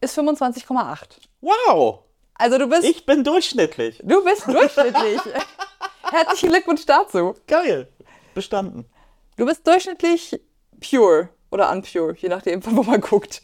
[0.00, 1.18] ist 25,8.
[1.40, 2.00] Wow!
[2.34, 4.00] Also du bist, Ich bin durchschnittlich.
[4.02, 5.20] du bist durchschnittlich.
[6.10, 7.34] Herzlichen Glückwunsch dazu.
[7.46, 7.88] Geil.
[8.34, 8.86] Bestanden.
[9.36, 10.40] Du bist durchschnittlich
[10.80, 13.42] pure oder unpure, je nachdem, von wo man guckt.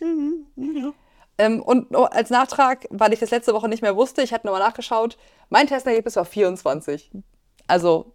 [1.38, 4.60] Ähm, und als Nachtrag, weil ich das letzte Woche nicht mehr wusste, ich hatte nochmal
[4.62, 5.16] nachgeschaut,
[5.48, 7.10] mein Testergebnis war 24.
[7.66, 8.12] Also,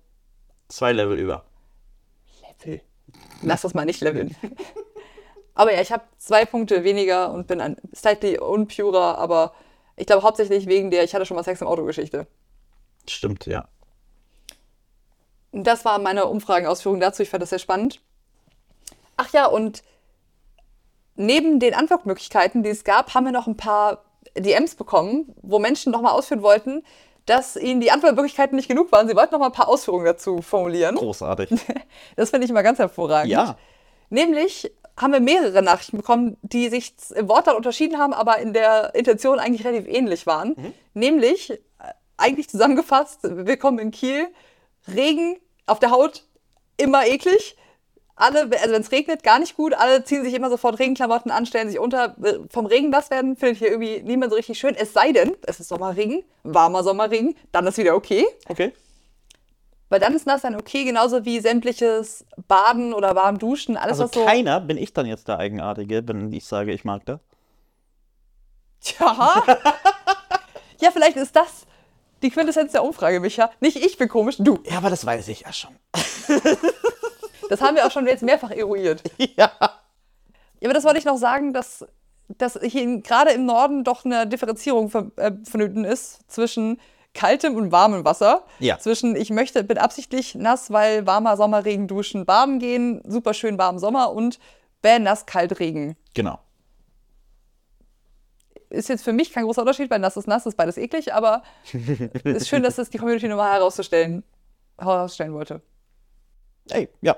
[0.68, 1.46] Zwei Level über.
[2.64, 2.82] Level.
[3.42, 4.36] Lass das mal nicht leveln.
[5.56, 9.54] Aber ja, ich habe zwei Punkte weniger und bin ein slightly unpurer, aber
[9.96, 12.28] ich glaube hauptsächlich wegen der, ich hatte schon mal Sex im Auto-Geschichte.
[13.08, 13.70] Stimmt, ja.
[15.54, 17.24] Das war meine Umfragenausführung dazu.
[17.24, 18.02] Ich fand das sehr spannend.
[19.16, 19.82] Ach ja, und
[21.16, 24.04] neben den Antwortmöglichkeiten, die es gab, haben wir noch ein paar
[24.38, 26.84] DMs bekommen, wo Menschen nochmal ausführen wollten,
[27.26, 29.08] dass ihnen die Antwortmöglichkeiten nicht genug waren.
[29.08, 30.96] Sie wollten nochmal ein paar Ausführungen dazu formulieren.
[30.96, 31.50] Großartig.
[32.16, 33.32] Das finde ich immer ganz hervorragend.
[33.32, 33.58] Ja.
[34.10, 38.96] Nämlich haben wir mehrere Nachrichten bekommen, die sich im Wortlaut unterschieden haben, aber in der
[38.96, 40.50] Intention eigentlich relativ ähnlich waren.
[40.56, 40.74] Mhm.
[40.94, 41.58] Nämlich, äh,
[42.18, 44.28] eigentlich zusammengefasst, willkommen in Kiel,
[44.88, 46.24] Regen auf der Haut,
[46.78, 47.58] immer eklig.
[48.18, 49.74] Alle, also wenn es regnet, gar nicht gut.
[49.74, 52.16] Alle ziehen sich immer sofort Regenklamotten an, stellen sich unter.
[52.24, 54.74] Äh, Vom Regen nass werden findet hier irgendwie niemand so richtig schön.
[54.76, 58.26] Es sei denn, es ist Sommerregen, warmer Sommerregen, dann ist wieder okay.
[58.48, 58.72] Okay.
[59.90, 64.06] Weil dann ist nass sein okay, genauso wie sämtliches Baden oder warm Duschen, alles Also
[64.06, 64.26] was so.
[64.26, 67.20] keiner bin ich dann jetzt der Eigenartige, wenn ich sage, ich mag das.
[68.82, 69.44] Tja.
[70.82, 71.66] ja, vielleicht ist das
[72.24, 73.52] die Quintessenz der Umfrage, Micha.
[73.60, 74.60] Nicht ich bin komisch, du.
[74.64, 75.76] Ja, aber das weiß ich ja schon.
[77.50, 79.04] Das haben wir auch schon jetzt mehrfach eruiert.
[79.38, 79.52] ja.
[80.64, 81.86] Aber das wollte ich noch sagen, dass,
[82.28, 86.80] dass hier gerade im Norden doch eine Differenzierung ver äh, vonnöten ist zwischen
[87.16, 88.46] kaltem und warmem Wasser.
[88.60, 88.78] Ja.
[88.78, 93.80] Zwischen ich möchte, bin absichtlich nass, weil warmer Sommerregen duschen, baden gehen, super schön warm
[93.80, 94.40] Sommer und
[94.82, 95.96] bäh, nass, kalt, Regen.
[96.14, 96.40] Genau.
[98.70, 101.44] Ist jetzt für mich kein großer Unterschied, weil nass ist nass, ist beides eklig, aber
[102.24, 104.24] ist schön, dass das die Community nochmal herauszustellen,
[104.78, 105.62] herausstellen wollte.
[106.70, 107.16] Ey, ja.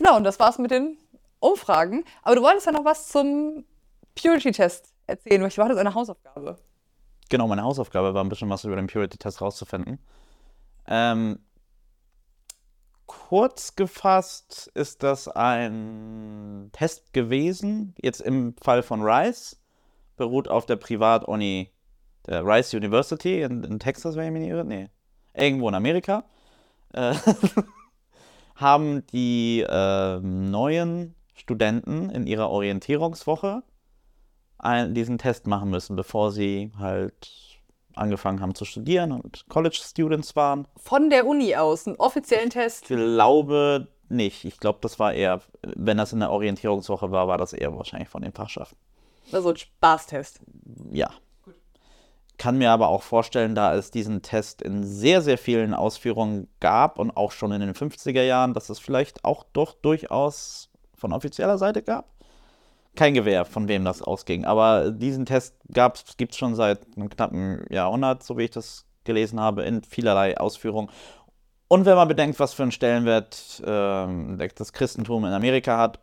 [0.00, 0.96] Genau, und das war's mit den
[1.40, 2.04] Umfragen.
[2.22, 3.66] Aber du wolltest ja noch was zum
[4.14, 6.56] Purity-Test erzählen, weil ich warte eine Hausaufgabe.
[7.28, 9.98] Genau, meine Hausaufgabe war ein bisschen was über den Purity-Test rauszufinden.
[10.86, 11.40] Ähm,
[13.04, 19.60] kurz gefasst ist das ein Test gewesen, jetzt im Fall von Rice,
[20.16, 21.70] beruht auf der Privatuni
[22.26, 24.64] der Rice University in, in Texas, wenn ich mich nicht irre.
[24.64, 24.88] Nee,
[25.34, 26.24] irgendwo in Amerika.
[26.94, 27.14] Äh,
[28.60, 33.62] haben die ähm, neuen Studenten in ihrer Orientierungswoche
[34.58, 37.30] ein, diesen Test machen müssen, bevor sie halt
[37.94, 40.66] angefangen haben zu studieren und College Students waren.
[40.76, 42.90] Von der Uni aus, einen offiziellen Test.
[42.90, 44.44] Ich glaube nicht.
[44.44, 48.08] Ich glaube, das war eher, wenn das in der Orientierungswoche war, war das eher wahrscheinlich
[48.08, 48.76] von den Fachschaften.
[49.32, 50.40] Also ein Spaßtest.
[50.92, 51.10] Ja.
[52.40, 56.98] Kann mir aber auch vorstellen, da es diesen Test in sehr, sehr vielen Ausführungen gab
[56.98, 61.58] und auch schon in den 50er Jahren, dass es vielleicht auch doch durchaus von offizieller
[61.58, 62.14] Seite gab.
[62.96, 64.46] Kein Gewehr, von wem das ausging.
[64.46, 65.54] Aber diesen Test
[66.16, 70.38] gibt es schon seit einem knappen Jahrhundert, so wie ich das gelesen habe, in vielerlei
[70.38, 70.88] Ausführungen.
[71.68, 76.00] Und wenn man bedenkt, was für einen Stellenwert ähm, das Christentum in Amerika hat,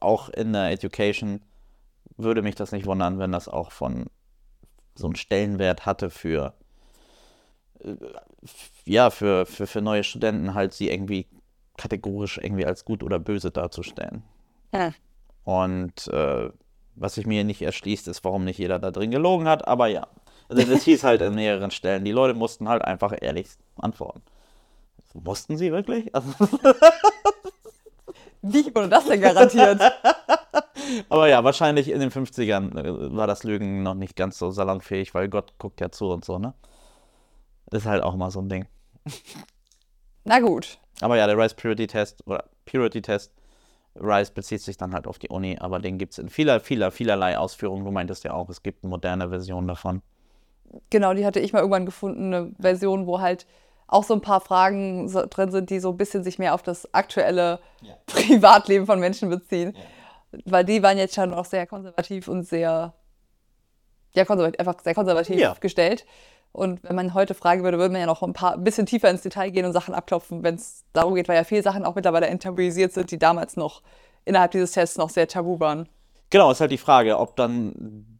[0.00, 1.42] auch in der Education,
[2.16, 4.06] würde mich das nicht wundern, wenn das auch von
[4.96, 6.54] so einen Stellenwert hatte für
[7.80, 7.94] äh,
[8.84, 11.26] ja, für, für, für neue Studenten halt sie irgendwie
[11.76, 14.22] kategorisch irgendwie als gut oder böse darzustellen.
[14.72, 14.92] Ja.
[15.44, 16.50] Und äh,
[16.94, 20.06] was sich mir nicht erschließt, ist, warum nicht jeder da drin gelogen hat, aber ja.
[20.48, 22.04] Also das hieß halt an mehreren Stellen.
[22.04, 24.22] Die Leute mussten halt einfach ehrlich antworten.
[25.12, 26.14] Mussten sie wirklich?
[26.14, 26.28] Also,
[28.42, 29.80] Wie wurde das denn garantiert?
[31.08, 35.14] aber ja, wahrscheinlich in den 50ern äh, war das Lügen noch nicht ganz so salonfähig,
[35.14, 36.54] weil Gott guckt ja zu und so, ne?
[37.70, 38.66] Ist halt auch mal so ein Ding.
[40.24, 40.78] Na gut.
[41.00, 43.32] Aber ja, der Rice Purity Test oder Purity Test,
[43.98, 46.90] Rice bezieht sich dann halt auf die Uni, aber den gibt es in vieler, vieler,
[46.90, 47.84] vielerlei Ausführungen.
[47.84, 50.02] Du meintest ja auch, es gibt eine moderne Version davon.
[50.90, 53.46] Genau, die hatte ich mal irgendwann gefunden, eine Version, wo halt
[53.88, 56.62] auch so ein paar Fragen so drin sind, die so ein bisschen sich mehr auf
[56.62, 57.94] das aktuelle Ja.
[58.06, 59.76] Privatleben von Menschen beziehen.
[60.44, 62.94] Weil die waren jetzt schon auch sehr konservativ und sehr,
[64.14, 65.54] ja, konservativ, einfach sehr konservativ Ja.
[65.58, 66.04] gestellt.
[66.52, 69.10] Und wenn man heute fragen würde, würde man ja noch ein paar ein bisschen tiefer
[69.10, 71.94] ins Detail gehen und Sachen abklopfen, wenn es darum geht, weil ja viele Sachen auch
[71.94, 73.82] mittlerweile enttabuisiert sind, die damals noch
[74.24, 75.88] innerhalb dieses Tests noch sehr tabu waren.
[76.30, 78.18] Genau, ist halt die Frage, ob dann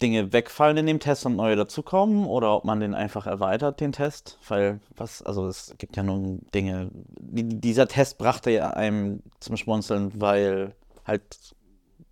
[0.00, 3.92] Dinge wegfallen in dem Test und neue dazukommen oder ob man den einfach erweitert, den
[3.92, 4.38] Test.
[4.48, 6.90] Weil, was, also es gibt ja nun Dinge.
[7.18, 10.74] Die, dieser Test brachte ja einem zum Schmunzeln, weil
[11.10, 11.54] halt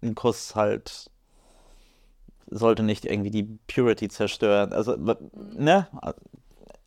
[0.02, 1.10] ein Kuss halt
[2.50, 4.72] sollte nicht irgendwie die Purity zerstören.
[4.72, 4.96] Also,
[5.34, 5.86] ne?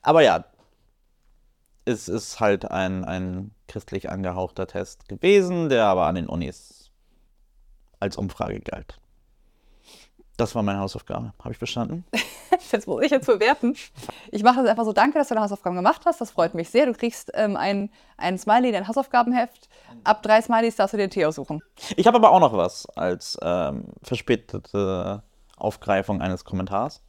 [0.02, 0.46] Aber ja,
[1.86, 6.92] es ist halt ein, ein christlich angehauchter Test gewesen, der aber an den Unis
[8.00, 9.00] als Umfrage galt.
[10.42, 11.34] Das war meine Hausaufgabe.
[11.38, 12.04] Habe ich verstanden?
[12.72, 13.76] Jetzt muss ich jetzt bewerten.
[14.32, 16.20] Ich mache das einfach so, danke, dass du deine Hausaufgaben gemacht hast.
[16.20, 16.88] Das freut mich sehr.
[16.88, 19.70] Du kriegst ähm, ein, ein Smiley, dein Hausaufgabenheft.
[20.04, 21.62] Ab drei Smileys darfst du dir einen Tee aussuchen.
[21.96, 25.22] Ich habe aber auch noch was als ähm, verspätete
[25.58, 27.04] Aufgreifung eines Kommentars.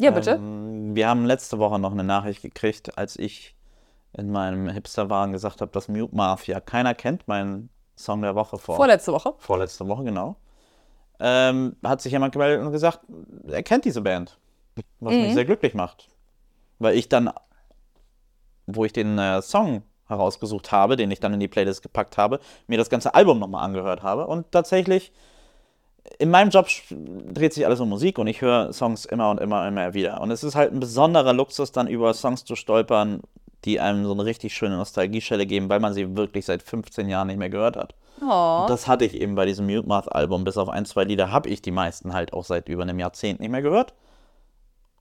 [0.00, 0.32] Ja, bitte.
[0.32, 3.54] Ähm, wir haben letzte Woche noch eine Nachricht gekriegt, als ich
[4.14, 8.74] in meinem Hipsterwagen gesagt habe, dass Mute Mafia keiner kennt, meinen Song der Woche vor.
[8.74, 9.34] Vorletzte Woche.
[9.38, 10.36] Vorletzte Woche, genau.
[11.20, 13.00] Ähm, hat sich jemand gemeldet und gesagt,
[13.48, 14.38] er kennt diese Band.
[15.00, 16.08] Was mich sehr glücklich macht.
[16.78, 17.30] Weil ich dann,
[18.66, 22.40] wo ich den äh, Song herausgesucht habe, den ich dann in die Playlist gepackt habe,
[22.66, 24.26] mir das ganze Album nochmal angehört habe.
[24.26, 25.12] Und tatsächlich,
[26.18, 29.62] in meinem Job dreht sich alles um Musik und ich höre Songs immer und immer
[29.62, 30.20] und immer wieder.
[30.20, 33.20] Und es ist halt ein besonderer Luxus, dann über Songs zu stolpern,
[33.64, 37.26] die einem so eine richtig schöne Nostalgieschelle geben, weil man sie wirklich seit 15 Jahren
[37.26, 37.94] nicht mehr gehört hat.
[38.20, 38.60] Oh.
[38.62, 40.44] Und das hatte ich eben bei diesem Mute Math Album.
[40.44, 43.40] Bis auf ein, zwei Lieder habe ich die meisten halt auch seit über einem Jahrzehnt
[43.40, 43.94] nicht mehr gehört.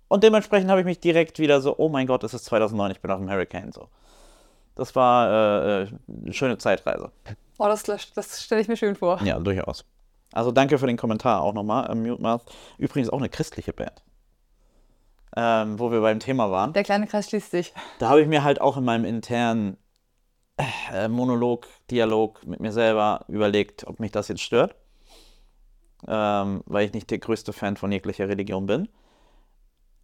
[0.08, 3.02] Und dementsprechend habe ich mich direkt wieder so, oh mein Gott, es ist 2009, ich
[3.02, 3.72] bin auf dem Hurricane.
[3.72, 3.90] So.
[4.76, 5.88] Das war äh, äh,
[6.24, 7.12] eine schöne Zeitreise.
[7.58, 9.20] Oh, das, das stelle ich mir schön vor.
[9.24, 9.84] Ja, durchaus.
[10.32, 11.90] Also danke für den Kommentar auch nochmal.
[11.92, 12.44] Ähm, Mute Math.
[12.78, 14.04] Übrigens auch eine christliche Band.
[15.36, 16.74] Ähm, wo wir beim Thema waren.
[16.74, 17.74] Der kleine Kreis schließt sich.
[18.00, 19.78] Da habe ich mir halt auch in meinem internen
[20.92, 24.76] äh, Monolog, Dialog mit mir selber überlegt, ob mich das jetzt stört.
[26.08, 28.88] Ähm, weil ich nicht der größte Fan von jeglicher Religion bin.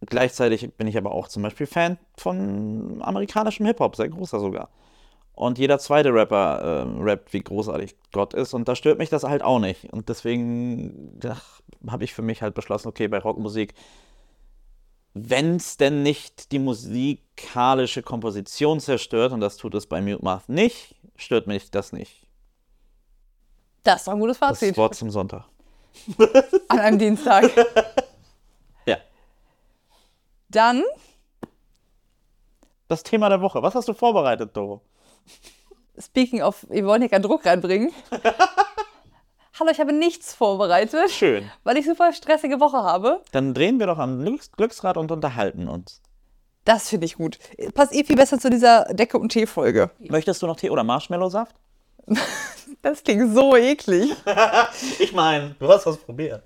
[0.00, 4.68] Gleichzeitig bin ich aber auch zum Beispiel Fan von amerikanischem Hip-Hop, sehr großer sogar.
[5.34, 8.54] Und jeder zweite Rapper ähm, rappt, wie großartig Gott ist.
[8.54, 9.92] Und da stört mich das halt auch nicht.
[9.92, 11.18] Und deswegen
[11.88, 13.74] habe ich für mich halt beschlossen, okay, bei Rockmusik
[15.14, 20.48] wenn es denn nicht die musikalische Komposition zerstört, und das tut es bei Mute Math
[20.48, 22.26] nicht, stört mich das nicht.
[23.84, 24.76] Das ist doch ein gutes Das Fazit.
[24.76, 25.44] Wort zum Sonntag.
[26.68, 27.50] An einem Dienstag.
[28.86, 28.98] Ja.
[30.50, 30.82] Dann,
[32.88, 33.62] Das Thema der Woche.
[33.62, 34.82] Was hast du vorbereitet, Doro?
[35.98, 37.92] speaking of, wir wollen hier keinen Druck reinbringen.
[39.58, 41.48] Hallo, ich habe nichts vorbereitet, Schön.
[41.62, 43.22] weil ich super stressige Woche habe.
[43.30, 46.02] Dann drehen wir doch am Glücks Glücksrad und unterhalten uns.
[46.64, 47.38] Das finde ich gut.
[47.72, 49.90] Passt eh viel besser zu dieser Decke- und Tee-Folge.
[50.00, 51.54] Möchtest du noch Tee oder Marshmallow-Saft?
[52.82, 54.10] Das klingt so eklig.
[54.98, 56.42] Ich meine, du hast was probiert.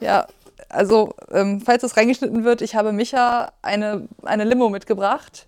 [0.00, 0.26] Ja,
[0.70, 5.46] also, ähm, falls das reingeschnitten wird, ich habe Micha eine, eine Limo mitgebracht.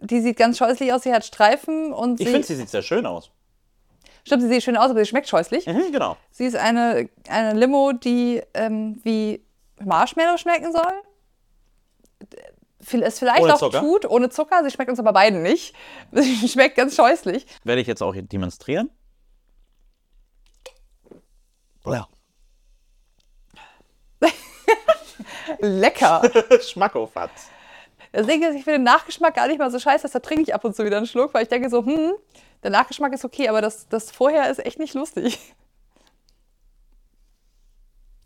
[0.00, 3.06] Die sieht ganz scheußlich aus, sie hat Streifen und Ich finde, sie sieht sehr schön
[3.06, 3.30] aus.
[4.30, 5.66] Stimmt, sie sieht schön aus, aber sie schmeckt scheußlich.
[5.66, 6.16] Mhm, genau.
[6.30, 9.44] Sie ist eine, eine Limo, die ähm, wie
[9.84, 10.92] Marshmallow schmecken soll.
[13.00, 13.80] Es vielleicht Ohne auch Zucker?
[13.80, 14.62] tut, ohne Zucker.
[14.62, 15.74] Sie schmeckt uns aber beiden nicht.
[16.12, 17.44] Sie schmeckt ganz scheußlich.
[17.64, 18.88] Werde ich jetzt auch hier demonstrieren.
[21.84, 22.06] Ja.
[25.58, 26.22] Lecker.
[26.62, 27.48] Schmackofatz.
[28.12, 30.54] Das Ding ist, ich finde den Nachgeschmack gar nicht mal so scheiße, deshalb trinke ich
[30.54, 32.12] ab und zu wieder einen Schluck, weil ich denke so, hm,
[32.62, 35.38] der Nachgeschmack ist okay, aber das, das vorher ist echt nicht lustig.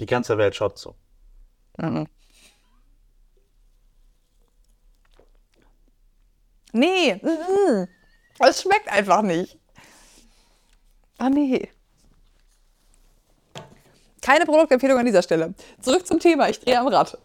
[0.01, 0.97] Die ganze Welt schaut so.
[6.73, 7.87] Nee, mm,
[8.41, 9.57] es schmeckt einfach nicht.
[11.19, 11.71] Ah, nee.
[14.21, 15.55] Keine Produktempfehlung an dieser Stelle.
[15.81, 17.17] Zurück zum Thema, ich drehe am Rad.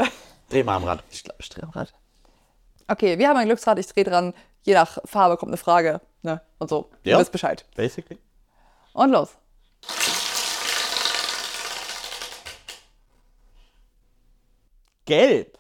[0.50, 1.04] Dreh mal am Rad.
[1.12, 1.93] Ich glaube, ich drehe am Rad.
[2.88, 4.34] Okay, wir haben ein Glücksrad, ich drehe dran.
[4.63, 6.02] Je nach Farbe kommt eine Frage.
[6.21, 6.41] Ne?
[6.58, 6.89] Und so.
[7.03, 7.15] Ja.
[7.15, 7.65] Du wisst Bescheid.
[7.75, 8.19] Basically.
[8.93, 9.29] Und los.
[15.05, 15.58] Gelb.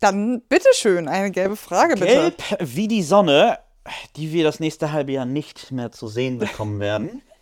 [0.00, 2.06] Dann bitteschön, eine gelbe Frage bitte.
[2.06, 3.58] Gelb wie die Sonne,
[4.16, 7.22] die wir das nächste halbe Jahr nicht mehr zu sehen bekommen werden.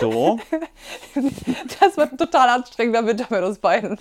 [0.00, 0.40] So.
[1.80, 3.98] Das wird ein total anstrengender Winter mit uns beiden.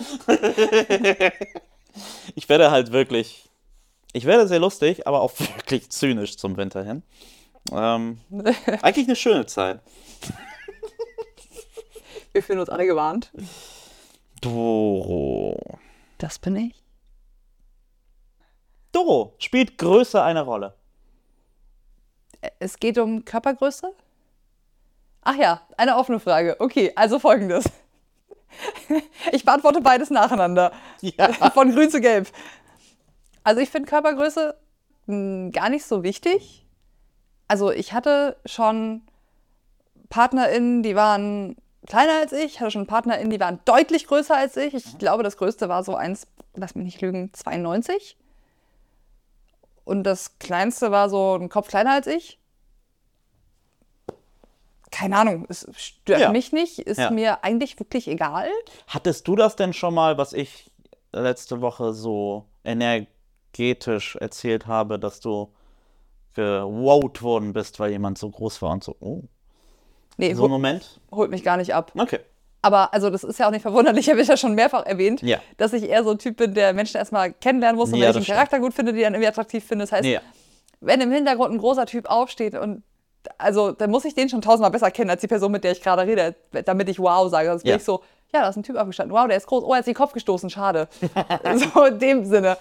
[2.36, 3.50] Ich werde halt wirklich.
[4.14, 7.04] Ich werde sehr lustig, aber auch wirklich zynisch zum Winter hin.
[7.72, 8.20] Ähm,
[8.82, 9.82] eigentlich eine schöne Zeit.
[12.32, 13.32] Wir fühlen uns alle gewarnt.
[14.40, 15.60] Doro.
[16.18, 16.84] Das bin ich.
[18.92, 20.76] Doro spielt Größe eine Rolle.
[22.60, 23.94] Es geht um Körpergröße?
[25.22, 26.56] Ach ja, eine offene Frage.
[26.60, 27.66] Okay, also folgendes.
[29.32, 30.74] Ich beantworte beides nacheinander.
[31.00, 31.32] Ja.
[31.54, 32.28] Von grün zu gelb.
[33.46, 34.58] Also ich finde Körpergröße
[35.06, 36.66] mh, gar nicht so wichtig.
[37.52, 39.02] Also ich hatte schon
[40.08, 44.74] PartnerInnen, die waren kleiner als ich, hatte schon PartnerInnen, die waren deutlich größer als ich.
[44.74, 48.16] Ich glaube, das größte war so eins, lass mich nicht lügen, 92.
[49.84, 52.40] Und das kleinste war so ein Kopf kleiner als ich.
[54.90, 56.32] Keine Ahnung, es stört Ja.
[56.32, 57.12] mich nicht, ist Ja.
[57.12, 58.48] mir eigentlich wirklich egal.
[58.88, 60.72] Hattest du das denn schon mal, was ich
[61.12, 65.54] letzte Woche so energetisch erzählt habe, dass du
[66.34, 68.96] gewowt worden bist, weil jemand so groß war und so.
[69.00, 69.22] Oh.
[70.18, 71.00] Nee, So ein Moment?
[71.12, 71.92] holt mich gar nicht ab.
[71.98, 72.20] Okay.
[72.62, 75.40] Aber also das ist ja auch nicht verwunderlich, habe ich ja schon mehrfach erwähnt, Ja.
[75.58, 78.10] dass ich eher so ein Typ bin, der Menschen erstmal kennenlernen muss und Ja, wenn
[78.12, 78.36] ich einen stimmt.
[78.36, 79.84] Charakter gut finde, die dann irgendwie attraktiv finde.
[79.84, 80.22] Das heißt, ja.
[80.80, 82.84] wenn im Hintergrund ein großer Typ aufsteht und
[83.38, 85.82] also dann muss ich den schon tausendmal besser kennen als die Person, mit der ich
[85.82, 87.50] gerade rede, damit ich wow sage.
[87.50, 88.02] Sonst bin ich so,
[88.34, 89.16] ja, da ist ein Typ aufgestanden.
[89.16, 89.64] Wow, der ist groß.
[89.64, 90.50] Oh, er hat sich den Kopf gestoßen.
[90.50, 90.88] Schade.
[91.74, 92.58] so in dem Sinne.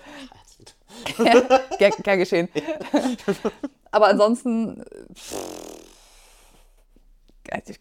[1.79, 2.49] gern, gern geschehen.
[3.91, 4.85] Aber ansonsten,
[5.15, 5.37] pff,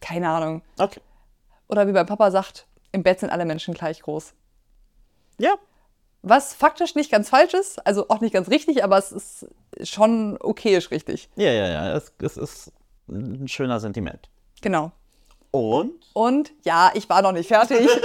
[0.02, 0.62] keine Ahnung.
[0.78, 1.02] Okay.
[1.68, 4.34] Oder wie mein Papa sagt, im Bett sind alle Menschen gleich groß.
[5.38, 5.56] Ja.
[6.22, 9.48] Was faktisch nicht ganz falsch ist, also auch nicht ganz richtig, aber es ist
[9.84, 11.30] schon okayisch richtig.
[11.36, 11.96] Ja, ja, ja.
[11.96, 12.74] Es, es ist
[13.08, 14.30] ein schöner Sentiment.
[14.62, 14.92] Genau.
[15.52, 15.94] Und?
[16.14, 17.88] Und ja, ich war noch nicht fertig.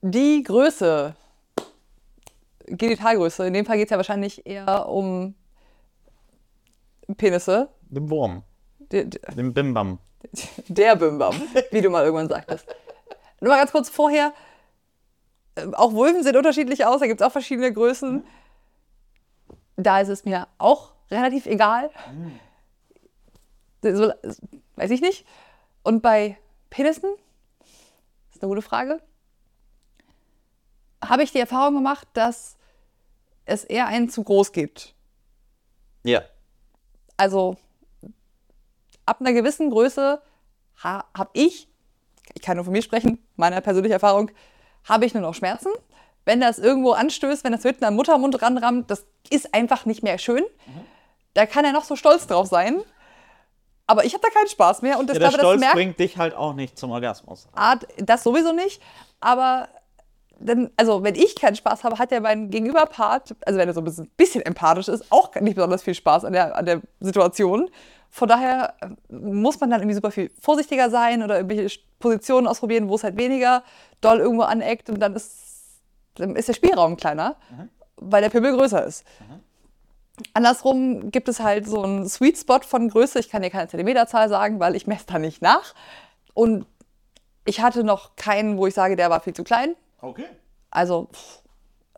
[0.00, 1.16] Die Größe,
[2.70, 5.34] Genitalgröße, in dem Fall geht es ja wahrscheinlich eher um
[7.16, 7.68] Penisse.
[7.82, 8.42] Den Wurm.
[8.78, 9.98] Der, der- Den Bimbam.
[10.68, 11.34] der Bimbam,
[11.70, 12.66] wie du mal irgendwann sagtest.
[13.40, 14.32] Nur mal ganz kurz vorher.
[15.54, 18.24] äh, Auch Vulven sehen unterschiedlich aus, da gibt es auch verschiedene Größen.
[19.76, 21.90] Da ist es mir auch relativ egal.
[23.82, 24.12] So,
[24.76, 25.24] weiß ich nicht.
[25.84, 26.36] Und bei
[26.68, 27.10] Penissen,
[27.60, 29.00] das ist eine gute Frage,
[31.02, 32.57] habe ich die Erfahrung gemacht, dass
[33.48, 34.94] es eher einen zu groß gibt.
[36.04, 36.22] Ja.
[37.16, 37.56] Also
[39.06, 40.22] ab einer gewissen Größe
[40.84, 41.68] ha, habe ich,
[42.34, 44.30] ich kann nur von mir sprechen, meiner persönlichen Erfahrung,
[44.84, 45.70] habe ich nur noch Schmerzen.
[46.24, 50.18] Wenn das irgendwo anstößt, wenn das mitten am Muttermund ranrammt, das ist einfach nicht mehr
[50.18, 50.44] schön.
[51.32, 52.82] Da kann er noch so stolz drauf sein.
[53.86, 55.74] Aber ich habe da keinen Spaß mehr und das, ja der glaube, das Stolz merkt
[55.74, 57.48] bringt dich halt auch nicht zum Orgasmus.
[57.54, 58.82] Art, das sowieso nicht.
[59.20, 59.68] Aber
[60.40, 63.80] dann, also wenn ich keinen Spaß habe, hat ja mein Gegenüberpart, also wenn er so
[63.80, 67.70] ein bisschen, bisschen empathisch ist, auch nicht besonders viel Spaß an der, an der Situation.
[68.10, 72.88] Von daher äh, muss man dann irgendwie super viel vorsichtiger sein oder irgendwelche Positionen ausprobieren,
[72.88, 73.64] wo es halt weniger
[74.00, 75.80] doll irgendwo aneckt und dann ist,
[76.14, 77.36] dann ist der Spielraum kleiner,
[77.96, 79.04] weil der Pimmel größer ist.
[80.34, 83.20] Andersrum gibt es halt so einen Sweet Spot von Größe.
[83.20, 85.74] Ich kann dir keine Zentimeterzahl sagen, weil ich messe da nicht nach.
[86.34, 86.66] Und
[87.44, 89.76] ich hatte noch keinen, wo ich sage, der war viel zu klein.
[90.00, 90.26] Okay.
[90.70, 91.42] Also, pff,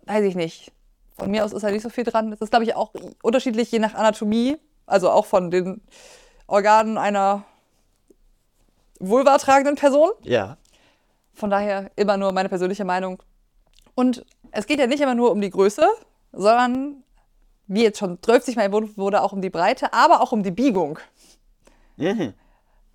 [0.06, 0.72] weiß ich nicht.
[1.18, 2.30] Von mir aus ist da nicht so viel dran.
[2.30, 4.56] Das ist, glaube ich, auch unterschiedlich je nach Anatomie.
[4.86, 5.82] Also auch von den
[6.46, 7.44] Organen einer
[8.98, 10.10] vulva tragenden Person.
[10.22, 10.56] Ja.
[11.32, 13.22] Von daher immer nur meine persönliche Meinung.
[13.94, 15.86] Und es geht ja nicht immer nur um die Größe,
[16.32, 17.04] sondern,
[17.66, 20.50] wie jetzt schon 30 Mal erwähnt wurde, auch um die Breite, aber auch um die
[20.50, 20.98] Biegung.
[21.96, 22.34] Mhm.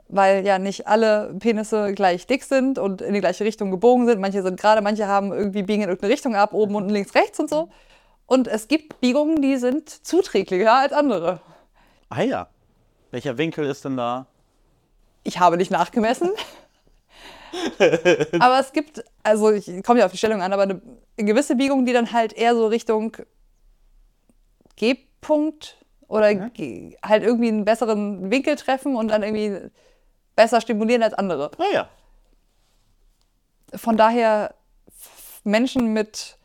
[0.08, 4.22] Weil ja nicht alle Penisse gleich dick sind und in die gleiche Richtung gebogen sind.
[4.22, 7.40] Manche sind gerade, manche haben irgendwie biegen in irgendeine Richtung ab, oben, unten, links, rechts
[7.40, 7.70] und so.
[8.28, 11.42] Und es gibt Biegungen, die sind zuträglicher als andere.
[12.10, 12.48] Ah ja.
[13.12, 14.28] Welcher Winkel ist denn da?
[15.24, 16.30] Ich habe nicht nachgemessen.
[18.40, 20.82] aber es gibt, also ich komme ja auf die Stellung an, aber eine,
[21.18, 23.16] gewisse Biegungen, die dann halt eher so Richtung
[24.76, 29.70] G-Punkt oder G- halt irgendwie einen besseren Winkel treffen und dann irgendwie
[30.36, 31.52] besser stimulieren als andere.
[31.58, 31.90] Ah ja.
[33.74, 34.56] Von daher,
[35.44, 36.38] Menschen mit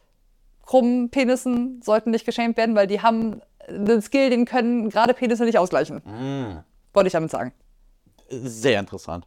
[0.65, 5.45] krummen Penissen sollten nicht geschämt werden, weil die haben einen Skill, den können gerade Penisse
[5.45, 6.03] nicht ausgleichen.
[6.05, 6.63] Mhm.
[6.93, 7.53] Wollte ich damit sagen.
[8.29, 9.27] Sehr interessant.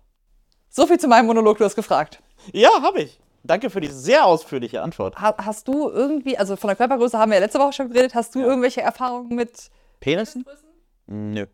[0.69, 2.21] So viel zu meinem Monolog, du hast gefragt.
[2.51, 3.19] Ja, habe ich.
[3.43, 5.19] Danke für die sehr ausführliche Antwort.
[5.19, 8.15] Ha hast du irgendwie, also von der Körpergröße haben wir ja letzte Woche schon geredet,
[8.15, 9.69] hast du irgendwelche Erfahrungen mit.
[9.99, 10.45] Penissen?
[11.07, 11.45] Nö.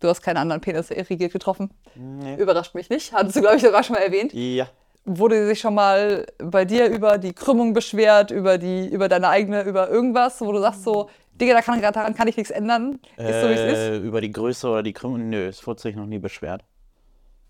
[0.00, 1.70] Du hast keine anderen Penisse irrigiert getroffen.
[1.94, 2.36] Nee.
[2.36, 3.12] Überrascht mich nicht.
[3.12, 4.32] Hattest du, glaube ich, sogar schon mal erwähnt.
[4.34, 4.68] Ja.
[5.04, 9.62] Wurde sich schon mal bei dir über die Krümmung beschwert, über, die, über deine eigene,
[9.62, 11.08] über irgendwas, wo du sagst so,
[11.40, 12.98] Digga, da kann, daran kann ich nichts ändern.
[13.16, 13.78] Ist so, wie es ist.
[13.78, 15.28] Äh, über die Größe oder die Krümmung?
[15.28, 16.64] Nö, es wurde sich noch nie beschwert.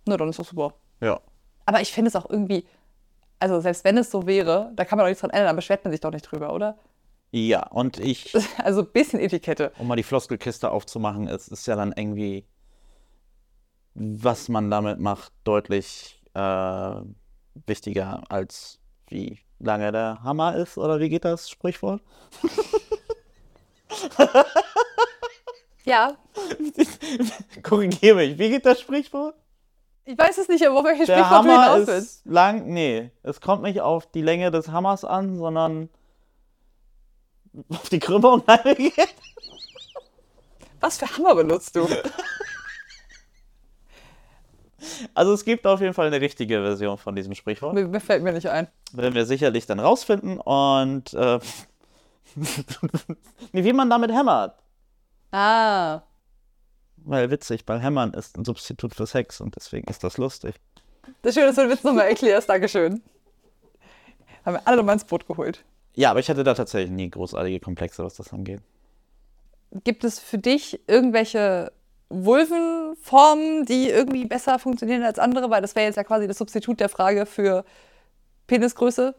[0.06, 0.74] Na, dann ist das super.
[1.00, 1.20] Ja.
[1.64, 2.66] Aber ich finde es auch irgendwie,
[3.40, 5.84] also selbst wenn es so wäre, da kann man doch nichts dran ändern, dann beschwert
[5.84, 6.78] man sich doch nicht drüber, oder?
[7.32, 9.72] Ja, und ich, Also ein bisschen Etikette.
[9.78, 12.46] um mal die Floskelkiste aufzumachen, es ist ja dann irgendwie,
[13.94, 16.94] was man damit macht, deutlich äh,
[17.66, 18.78] wichtiger als
[19.08, 22.02] wie lange der Hammer ist, oder wie geht das Sprichwort?
[25.84, 26.16] Ja,
[27.62, 29.36] Korrigiere mich, wie geht das Sprichwort?
[30.04, 32.16] ich weiß es nicht, aber auf welches Sprichwort du Hammer hinaus willst.
[32.16, 35.88] ist lang, nee, es kommt nicht auf die Länge des Hammers an, sondern
[37.68, 39.14] auf die Krümmung eingeht.
[40.80, 41.88] Was für Hammer benutzt du?
[45.14, 47.74] Also es gibt auf jeden Fall eine richtige Version von diesem Sprichwort.
[47.74, 48.68] Mir, mir fällt mir nicht ein.
[48.92, 51.40] Werden wir sicherlich dann rausfinden und äh,
[53.52, 54.56] wie man damit hämmert.
[55.32, 56.02] Ah.
[56.98, 60.56] Weil witzig, weil Hämmern ist ein Substitut für Sex und deswegen ist das lustig.
[61.22, 62.48] Das ist schön, dass du den Witz nochmal erklärst.
[62.48, 63.02] Dankeschön.
[64.44, 65.64] Haben wir alle nochmal ins Boot geholt.
[65.96, 68.60] Ja, aber ich hatte da tatsächlich nie großartige Komplexe, was das angeht.
[69.82, 71.72] Gibt es für dich irgendwelche
[72.10, 75.50] Vulvenformen, die irgendwie besser funktionieren als andere?
[75.50, 77.64] Weil das wäre jetzt ja quasi das Substitut der Frage für
[78.46, 79.14] Penisgröße.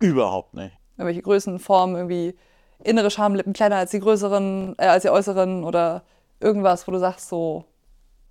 [0.00, 0.76] Überhaupt nicht.
[0.96, 2.36] Irgendwelche Größen, Formen, irgendwie
[2.84, 6.04] innere Schamlippen kleiner als die größeren, äh, als die äußeren oder
[6.40, 7.64] irgendwas, wo du sagst so.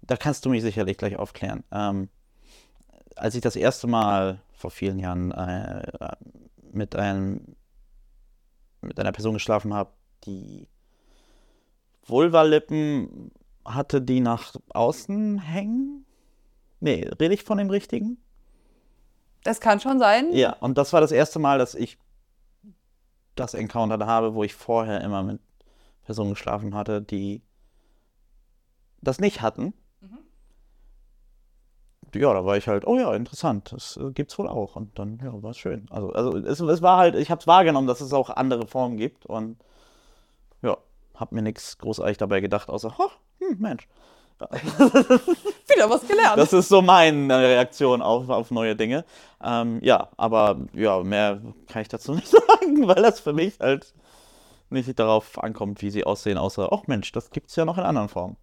[0.02, 1.64] Da kannst du mich sicherlich gleich aufklären.
[1.72, 2.10] Ähm,
[3.16, 5.82] als ich das erste Mal vor vielen Jahren äh,
[6.72, 7.57] mit, einem,
[8.82, 9.92] mit einer Person geschlafen habe,
[10.26, 10.68] die
[12.06, 13.32] Vulvalippen
[13.66, 16.06] hatte, die nach außen hängen.
[16.80, 18.18] Nee, rede ich von dem richtigen?
[19.44, 20.32] Das kann schon sein.
[20.34, 21.98] Ja, und das war das erste Mal, dass ich
[23.36, 25.40] das encountered habe, wo ich vorher immer mit
[26.04, 27.42] Personen geschlafen hatte, die
[29.02, 29.74] das nicht hatten.
[32.16, 34.76] Ja, da war ich halt, oh ja, interessant, das äh, gibt's wohl auch.
[34.76, 35.86] Und dann, ja, war es schön.
[35.90, 38.98] Also, also es, es war halt, ich habe es wahrgenommen, dass es auch andere Formen
[38.98, 39.58] gibt und
[40.62, 40.78] ja,
[41.16, 43.88] habe mir nichts großartig dabei gedacht, außer, oh, hm, Mensch.
[44.40, 44.50] Ja.
[45.68, 46.38] Wieder was gelernt.
[46.38, 49.04] Das ist so meine Reaktion auf, auf neue Dinge.
[49.44, 53.94] Ähm, ja, aber ja, mehr kann ich dazu nicht sagen, weil das für mich halt
[54.70, 57.84] nicht darauf ankommt, wie sie aussehen, außer, ach Mensch, das gibt es ja noch in
[57.84, 58.38] anderen Formen.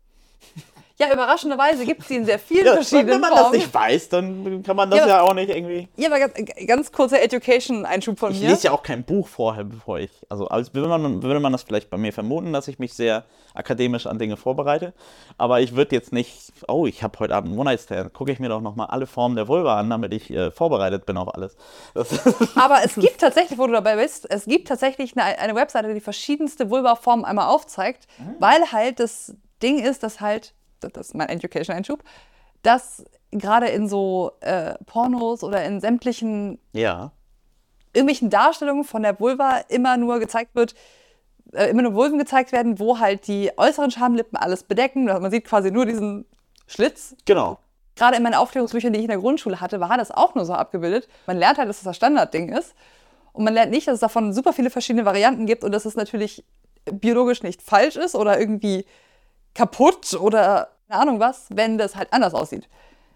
[0.97, 3.22] Ja, überraschenderweise gibt es die in sehr vielen ja, verschiedenen Formen.
[3.22, 3.53] Wenn man Formen.
[3.53, 5.88] das nicht weiß, dann kann man das ja, ja auch nicht irgendwie.
[5.97, 6.34] Ja, aber ganz,
[6.68, 8.45] ganz kurzer Education-Einschub von ich mir.
[8.45, 10.11] Ich lese ja auch kein Buch vorher, bevor ich.
[10.28, 13.24] Also, als würde man, würde man das vielleicht bei mir vermuten, dass ich mich sehr
[13.55, 14.92] akademisch an Dinge vorbereite.
[15.36, 18.49] Aber ich würde jetzt nicht, oh, ich habe heute Abend einen One-Night-Stand, gucke ich mir
[18.49, 21.57] doch nochmal alle Formen der Vulva an, damit ich äh, vorbereitet bin auf alles.
[22.55, 26.01] aber es gibt tatsächlich, wo du dabei bist, es gibt tatsächlich eine, eine Webseite, die
[26.01, 28.36] verschiedenste Vulva-Formen einmal aufzeigt, mhm.
[28.38, 32.02] weil halt das Ding ist, dass halt das ist mein Education-Einschub,
[32.62, 37.12] dass gerade in so äh, Pornos oder in sämtlichen ja.
[37.92, 40.74] irgendwelchen Darstellungen von der Vulva immer nur gezeigt wird,
[41.52, 45.04] äh, immer nur Vulven gezeigt werden, wo halt die äußeren Schamlippen alles bedecken.
[45.04, 46.26] Man sieht quasi nur diesen
[46.66, 47.16] Schlitz.
[47.24, 47.58] Genau.
[47.96, 50.52] Gerade in meinen Aufklärungsbüchern, die ich in der Grundschule hatte, war das auch nur so
[50.52, 51.08] abgebildet.
[51.26, 52.74] Man lernt halt, dass das das Standardding ist.
[53.32, 55.96] Und man lernt nicht, dass es davon super viele verschiedene Varianten gibt und dass es
[55.96, 56.44] natürlich
[56.90, 58.84] biologisch nicht falsch ist oder irgendwie
[59.55, 62.68] kaputt oder keine Ahnung was, wenn das halt anders aussieht.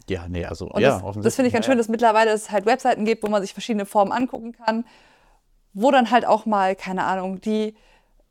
[0.09, 1.23] Ja, nee, also und ja, das.
[1.23, 3.85] Das finde ich ganz schön, dass mittlerweile es halt Webseiten gibt, wo man sich verschiedene
[3.85, 4.87] Formen angucken kann,
[5.75, 7.77] wo dann halt auch mal, keine Ahnung, die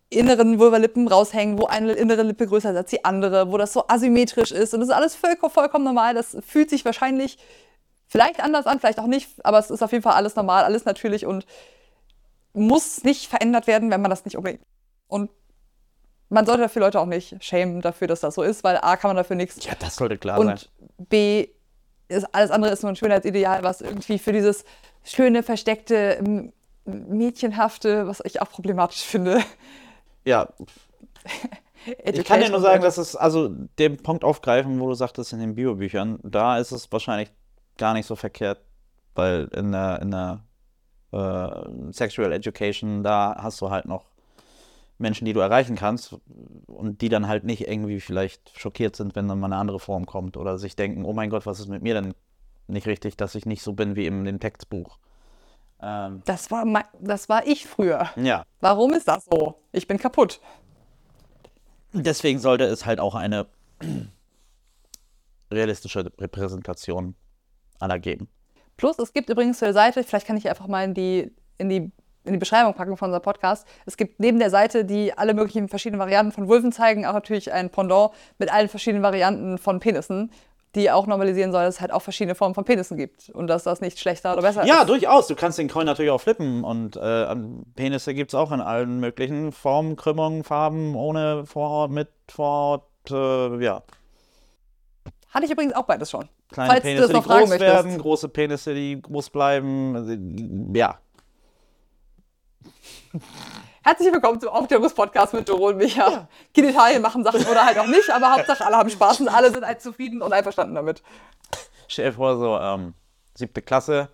[0.09, 3.87] inneren Vulvalippen raushängen, wo eine innere Lippe größer ist als die andere, wo das so
[3.87, 4.73] asymmetrisch ist.
[4.73, 6.13] Und das ist alles voll, vollkommen normal.
[6.13, 7.37] Das fühlt sich wahrscheinlich
[8.07, 10.85] vielleicht anders an, vielleicht auch nicht, aber es ist auf jeden Fall alles normal, alles
[10.85, 11.45] natürlich und
[12.53, 14.63] muss nicht verändert werden, wenn man das nicht unbedingt.
[15.07, 15.29] Und
[16.29, 19.09] man sollte dafür Leute auch nicht schämen dafür, dass das so ist, weil A kann
[19.09, 19.63] man dafür nichts.
[19.65, 20.57] Ja, das sollte klar und sein.
[20.97, 21.47] Und B
[22.09, 24.63] ist alles andere ist nur ein Schönheitsideal, was irgendwie für dieses
[25.03, 26.51] schöne, versteckte,
[26.85, 29.41] mädchenhafte, was ich auch problematisch finde.
[30.25, 30.49] Ja.
[32.03, 33.49] ich kann dir nur sagen, dass es, also
[33.79, 37.29] den Punkt aufgreifen, wo du sagtest in den Biobüchern, da ist es wahrscheinlich
[37.77, 38.61] gar nicht so verkehrt,
[39.15, 40.43] weil in der, in der
[41.11, 44.05] äh, Sexual Education, da hast du halt noch
[44.97, 46.15] Menschen, die du erreichen kannst
[46.65, 50.05] und die dann halt nicht irgendwie vielleicht schockiert sind, wenn dann mal eine andere Form
[50.05, 52.13] kommt oder sich denken, oh mein Gott, was ist mit mir denn
[52.67, 54.97] nicht richtig, dass ich nicht so bin wie in dem Textbuch.
[55.81, 58.09] Ähm, das, war mein, das war ich früher.
[58.15, 58.43] Ja.
[58.59, 59.61] Warum ist das so?
[59.71, 60.41] Ich bin kaputt.
[61.93, 63.47] Deswegen sollte es halt auch eine
[65.51, 67.15] realistische Repräsentation
[67.79, 68.27] aller geben.
[68.75, 71.91] Plus, es gibt übrigens zur Seite, vielleicht kann ich einfach mal in die, in die
[72.27, 73.67] in die Beschreibung packen von unserem Podcast.
[73.85, 77.51] Es gibt neben der Seite, die alle möglichen verschiedenen Varianten von Vulven zeigen, auch natürlich
[77.51, 80.31] ein Pendant mit allen verschiedenen Varianten von Penissen,
[80.75, 83.63] die auch normalisieren soll, dass es halt auch verschiedene Formen von Penissen gibt und dass
[83.63, 84.79] das nicht schlechter oder besser ja, ist.
[84.81, 85.27] Ja, durchaus.
[85.27, 87.35] Du kannst den Coin natürlich auch flippen und äh,
[87.75, 93.63] Penisse gibt es auch in allen möglichen Formen, Krümmungen, Farben, ohne Vorhaut, mit Vorhaut, äh,
[93.63, 93.81] ja.
[95.29, 96.29] Hatte ich übrigens auch beides schon.
[96.51, 100.73] Kleine Falls Penisse, die groß werden, große Penisse, die groß bleiben.
[100.73, 100.99] Ja,
[103.83, 106.09] Herzlich willkommen zum Aufklärungspodcast mit Doro und Micha.
[106.09, 106.27] Ja.
[106.53, 109.65] Genitalien machen Sachen oder halt auch nicht, aber Hauptsache alle haben Spaß und alle sind
[109.65, 111.01] halt zufrieden und einverstanden damit.
[111.87, 112.93] Stell dir vor, so ähm,
[113.33, 114.09] siebte Klasse,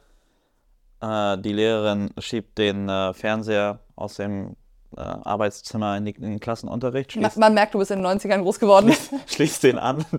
[1.01, 4.55] äh, die Lehrerin schiebt den äh, Fernseher aus dem
[4.95, 7.15] äh, Arbeitszimmer in, die, in, den Klassenunterricht.
[7.15, 8.93] Man, man, merkt, du bist in den 90ern groß geworden.
[9.27, 10.05] Schließt den an.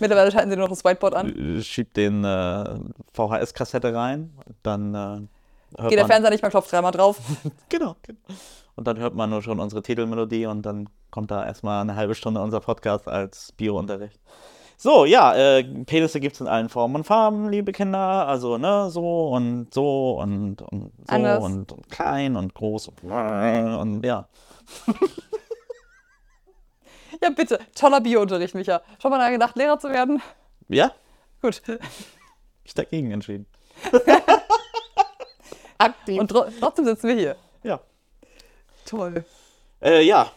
[0.00, 1.62] Mittlerweile schalten sie nur noch das Whiteboard an.
[1.62, 2.78] Schiebt den äh,
[3.12, 4.32] VHS-Kassette rein,
[4.62, 5.20] dann äh,
[5.78, 7.18] hört Geht der Fernseher nicht, man klopft dreimal drauf.
[7.68, 8.18] genau, genau.
[8.76, 12.14] Und dann hört man nur schon unsere Titelmelodie und dann kommt da erstmal eine halbe
[12.14, 14.20] Stunde unser Podcast als Biounterricht.
[14.76, 18.26] So, ja, äh, Penisse gibt es in allen Formen und Farben, liebe Kinder.
[18.26, 21.44] Also, ne, so und so und, und so Anders.
[21.44, 24.28] und, und klein und groß und, und ja.
[27.22, 27.58] Ja, bitte.
[27.74, 28.82] Toller Biounterricht, Micha.
[29.00, 30.20] Schon mal daran gedacht, Lehrer zu werden?
[30.68, 30.92] Ja,
[31.40, 31.62] Gut.
[32.64, 33.46] ich dagegen entschieden.
[35.78, 36.20] Aktiv.
[36.20, 37.36] Und tro trotzdem sitzen wir hier.
[37.62, 37.80] Ja.
[38.86, 39.24] Toll.
[39.80, 40.30] Äh, ja.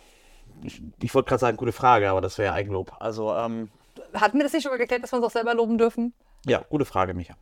[0.63, 2.91] Ich, ich wollte gerade sagen, gute Frage, aber das wäre Eigenlob.
[2.99, 3.69] Also, ähm,
[4.13, 6.13] Hatten wir das nicht schon mal geklärt, dass wir uns auch selber loben dürfen?
[6.45, 7.35] ja, gute Frage, Micha.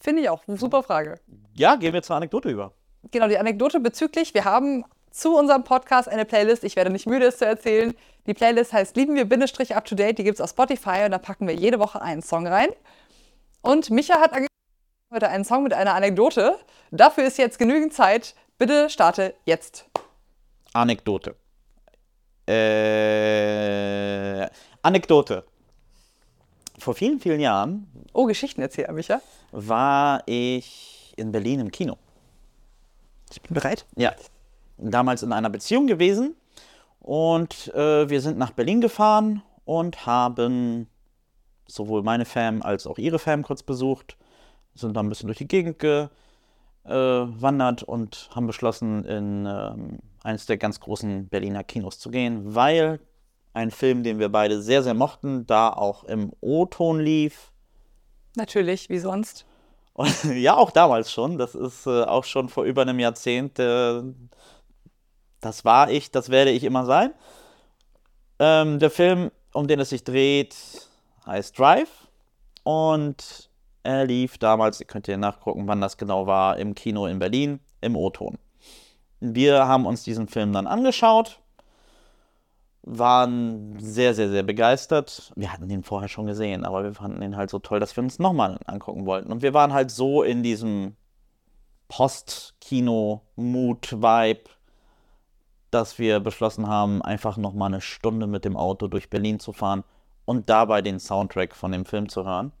[0.00, 0.42] Finde ich auch.
[0.46, 1.18] Super Frage.
[1.54, 2.72] Ja, gehen wir zur Anekdote über.
[3.10, 6.62] Genau, die Anekdote bezüglich, wir haben zu unserem Podcast eine Playlist.
[6.62, 7.94] Ich werde nicht müde, es zu erzählen.
[8.26, 10.18] Die Playlist heißt Lieben wir Bindestrich Up to Date.
[10.18, 12.68] Die gibt es auf Spotify und da packen wir jede Woche einen Song rein.
[13.62, 14.47] Und Micha hat angekündigt,
[15.10, 16.58] heute einen Song mit einer Anekdote.
[16.90, 18.34] Dafür ist jetzt genügend Zeit.
[18.58, 19.86] Bitte starte jetzt.
[20.74, 21.34] Anekdote.
[22.46, 24.46] Äh,
[24.82, 25.44] Anekdote.
[26.78, 29.20] Vor vielen, vielen Jahren Oh, Geschichtenerzähler, Micha.
[29.50, 31.96] war ich in Berlin im Kino.
[33.32, 33.86] Ich bin bereit.
[33.96, 34.14] Ja.
[34.76, 36.36] Damals in einer Beziehung gewesen.
[37.00, 40.86] Und äh, wir sind nach Berlin gefahren und haben
[41.66, 44.16] sowohl meine Fam als auch ihre Fam kurz besucht.
[44.78, 50.56] Sind dann ein bisschen durch die Gegend gewandert und haben beschlossen, in ähm, eines der
[50.56, 53.00] ganz großen Berliner Kinos zu gehen, weil
[53.52, 57.52] ein Film, den wir beide sehr, sehr mochten, da auch im O-Ton lief.
[58.36, 59.46] Natürlich, wie sonst.
[59.94, 61.38] Und, ja, auch damals schon.
[61.38, 63.58] Das ist äh, auch schon vor über einem Jahrzehnt.
[63.58, 64.02] Äh,
[65.40, 67.12] das war ich, das werde ich immer sein.
[68.38, 70.54] Ähm, der Film, um den es sich dreht,
[71.26, 72.08] heißt Drive.
[72.62, 73.47] Und
[73.82, 77.60] er lief damals, ihr könnt ihr nachgucken, wann das genau war, im Kino in Berlin,
[77.80, 78.38] im O-Ton.
[79.20, 81.40] Wir haben uns diesen Film dann angeschaut,
[82.82, 85.32] waren sehr, sehr, sehr begeistert.
[85.36, 88.02] Wir hatten den vorher schon gesehen, aber wir fanden ihn halt so toll, dass wir
[88.02, 89.32] uns nochmal angucken wollten.
[89.32, 90.96] Und wir waren halt so in diesem
[91.88, 94.50] Post-Kino-Mood-Vibe,
[95.70, 99.84] dass wir beschlossen haben, einfach nochmal eine Stunde mit dem Auto durch Berlin zu fahren
[100.24, 102.52] und dabei den Soundtrack von dem Film zu hören.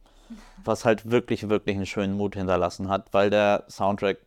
[0.64, 4.18] Was halt wirklich, wirklich einen schönen Mut hinterlassen hat, weil der Soundtrack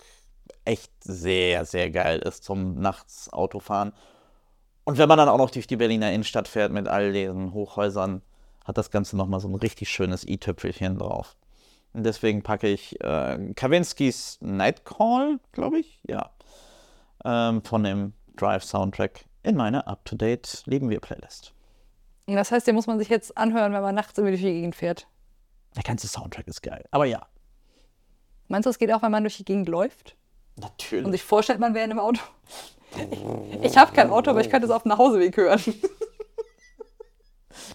[0.65, 3.93] echt sehr, sehr geil ist zum nachts Autofahren.
[4.83, 8.21] Und wenn man dann auch noch durch die Berliner Innenstadt fährt mit all diesen Hochhäusern,
[8.65, 11.35] hat das Ganze nochmal so ein richtig schönes i-Tüpfelchen drauf.
[11.93, 16.29] Und deswegen packe ich äh, Kawinskis Nightcall, glaube ich, ja,
[17.25, 21.53] ähm, von dem Drive-Soundtrack in meine Up-to-Date Lieben wir Playlist.
[22.27, 25.07] Das heißt, den muss man sich jetzt anhören, wenn man nachts durch die Gegend fährt.
[25.75, 26.85] Der ganze Soundtrack ist geil.
[26.91, 27.27] Aber ja,
[28.51, 30.17] Meinst du, es geht auch, wenn man durch die Gegend läuft
[30.57, 31.05] natürlich.
[31.05, 32.19] und sich vorstellt, man wäre in einem Auto?
[33.61, 35.61] Ich habe kein Auto, aber ich könnte es auf dem Nachhauseweg hören.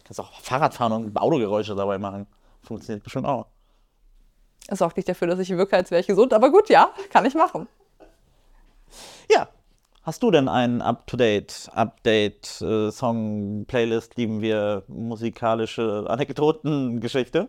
[0.05, 2.27] kannst auch Fahrrad fahren und Autogeräusche dabei machen.
[2.63, 3.47] Funktioniert bestimmt auch.
[4.67, 7.25] Das sorgt nicht dafür, dass ich wirke, als wäre ich gesund, aber gut, ja, kann
[7.25, 7.67] ich machen.
[9.31, 9.49] Ja.
[10.03, 17.49] Hast du denn einen Up-to-Date, Update, äh, Song, Playlist, lieben wir, musikalische Anekdoten, Geschichte?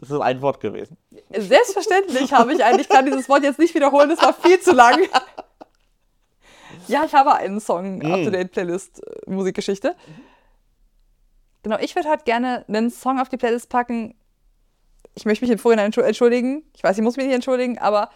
[0.00, 0.96] Das ist ein Wort gewesen.
[1.30, 2.80] Selbstverständlich habe ich einen.
[2.80, 4.98] Ich kann dieses Wort jetzt nicht wiederholen, das war viel zu lang.
[6.88, 9.94] Ja, ich habe einen Song, Up-to-Date-Playlist, äh, Musikgeschichte.
[11.62, 14.14] Genau, ich würde heute gerne einen Song auf die Playlist packen.
[15.14, 16.64] Ich möchte mich im Vorhinein entschu- entschuldigen.
[16.74, 18.10] Ich weiß, ich muss mich nicht entschuldigen, aber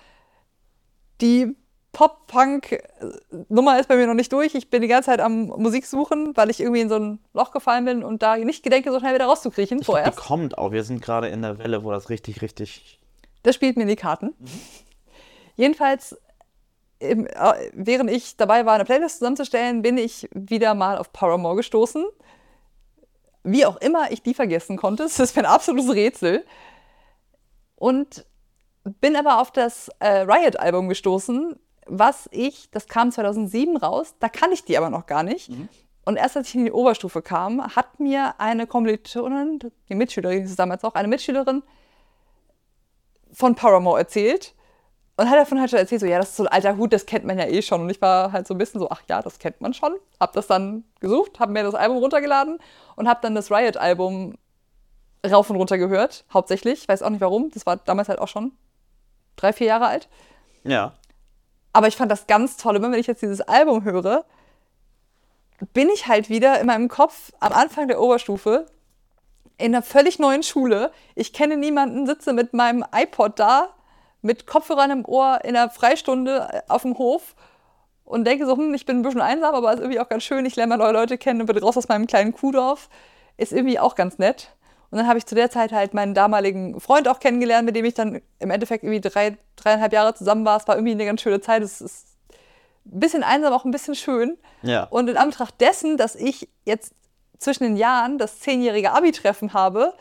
[1.20, 1.55] die
[1.95, 4.55] Pop-Punk-Nummer ist bei mir noch nicht durch.
[4.55, 7.51] Ich bin die ganze Zeit am Musik suchen, weil ich irgendwie in so ein Loch
[7.53, 10.19] gefallen bin und da nicht gedenke, so schnell wieder rauszukriechen Ich vorerst.
[10.19, 10.73] kommt auch.
[10.73, 13.01] Wir sind gerade in der Welle, wo das richtig, richtig.
[13.43, 14.35] Das spielt mir in die Karten.
[15.57, 16.19] Jedenfalls,
[16.99, 21.57] im, äh, während ich dabei war, eine Playlist zusammenzustellen, bin ich wieder mal auf Paramore
[21.57, 22.05] gestoßen.
[23.45, 25.03] Wie auch immer ich die vergessen konnte.
[25.05, 26.45] Es ist ein absolutes Rätsel.
[27.77, 28.25] Und
[29.01, 34.53] bin aber auf das äh, Riot-Album gestoßen, was ich, das kam 2007 raus, da kann
[34.53, 35.51] ich die aber noch gar nicht.
[36.05, 39.59] Und erst als ich in die Oberstufe kam, hat mir eine Kommilitonin,
[39.89, 41.62] die Mitschülerin ist es damals auch, eine Mitschülerin
[43.32, 44.55] von Paramore erzählt
[45.16, 47.07] und hat davon halt schon erzählt, so, ja, das ist so ein alter Hut, das
[47.07, 47.82] kennt man ja eh schon.
[47.82, 49.95] Und ich war halt so ein bisschen so, ach ja, das kennt man schon.
[50.18, 52.59] Hab das dann gesucht, hab mir das Album runtergeladen
[52.97, 54.35] und hab dann das Riot-Album
[55.24, 56.82] rauf und runter gehört, hauptsächlich.
[56.82, 58.53] Ich weiß auch nicht warum, das war damals halt auch schon
[59.37, 60.09] drei, vier Jahre alt.
[60.64, 60.95] Ja.
[61.75, 62.77] Aber ich fand das ganz toll.
[62.77, 64.25] Immer wenn ich jetzt dieses Album höre,
[65.72, 68.66] bin ich halt wieder in meinem Kopf am Anfang der Oberstufe
[69.59, 70.93] in einer völlig neuen Schule.
[71.14, 73.75] Ich kenne niemanden, sitze mit meinem iPod da,
[74.22, 77.35] mit Kopfhörern im Ohr in einer Freistunde äh, auf dem Hof
[78.05, 80.47] und denke so, hm, ich bin ein bisschen einsam, aber ist irgendwie auch ganz schön.
[80.47, 82.89] Ich lerne mal neue Leute kennen und bin raus aus meinem kleinen Kuhdorf.
[83.37, 84.55] Ist irgendwie auch ganz nett.
[84.95, 87.85] Und dann habe ich zu der Zeit halt meinen damaligen Freund auch kennengelernt, mit dem
[87.85, 90.57] ich dann im Endeffekt irgendwie drei, dreieinhalb Jahre zusammen war.
[90.57, 91.65] Es war irgendwie eine ganz schöne Zeit.
[91.65, 92.07] Es ist
[92.87, 94.39] ein bisschen einsam, auch ein bisschen schön.
[94.63, 94.85] Ja.
[94.85, 96.95] Und in Anbetracht dessen, dass ich jetzt
[97.39, 99.95] zwischen den Jahren das zehnjährige Abi-Treffen habe,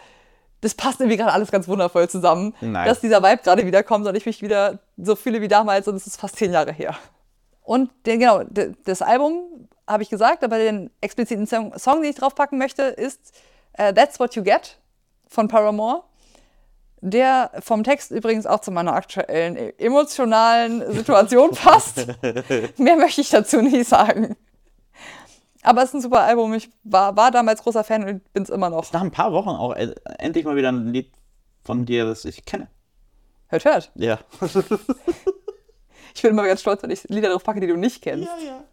[0.62, 2.88] das passt irgendwie gerade alles ganz wundervoll zusammen, Nice.
[2.88, 5.96] dass dieser Vibe gerade wieder kommt und ich mich wieder so fühle wie damals und
[5.96, 6.96] es ist fast zehn Jahre her.
[7.64, 8.44] Und den, genau,
[8.84, 13.34] das Album habe ich gesagt, aber den expliziten Song, Song, den ich draufpacken möchte, ist
[13.74, 14.78] äh, That's What You Get
[15.34, 16.04] von Paramore.
[17.06, 22.08] Der vom Text übrigens auch zu meiner aktuellen e- emotionalen Situation passt.
[22.78, 24.38] Mehr möchte ich dazu nicht sagen.
[25.64, 26.54] Aber es ist ein super Album.
[26.54, 28.90] Ich war, war damals großer Fan und bin es immer noch.
[28.94, 29.76] Nach ein paar Wochen auch
[30.18, 31.12] endlich mal wieder ein Lied
[31.66, 32.68] von dir, das ich kenne.
[33.48, 33.92] Hört, hört.
[33.96, 34.20] Ja.
[36.16, 38.30] Ich bin immer ganz stolz, wenn ich Lieder drauf packe, die du nicht kennst.
[38.46, 38.64] ja.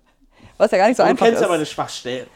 [0.59, 1.45] Was ja gar nicht so Du einfach kennst ist.
[1.47, 2.27] aber eine Schwachstelle.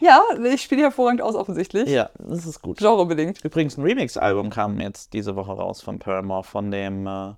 [0.00, 0.22] Ja,
[0.52, 1.88] ich spiele hervorragend aus, offensichtlich.
[1.88, 2.78] Ja, das ist gut.
[2.78, 3.44] Genrebedingt.
[3.44, 7.34] Übrigens, ein Remix-Album kam jetzt diese Woche raus von Paramore, von dem, äh,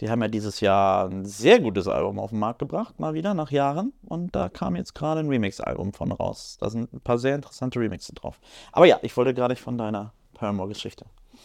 [0.00, 3.34] die haben ja dieses Jahr ein sehr gutes Album auf den Markt gebracht, mal wieder,
[3.34, 3.92] nach Jahren.
[4.06, 6.56] Und da kam jetzt gerade ein Remix-Album von raus.
[6.60, 8.40] Da sind ein paar sehr interessante Remixe drauf.
[8.72, 11.04] Aber ja, ich wollte gar nicht von deiner Paramore-Geschichte.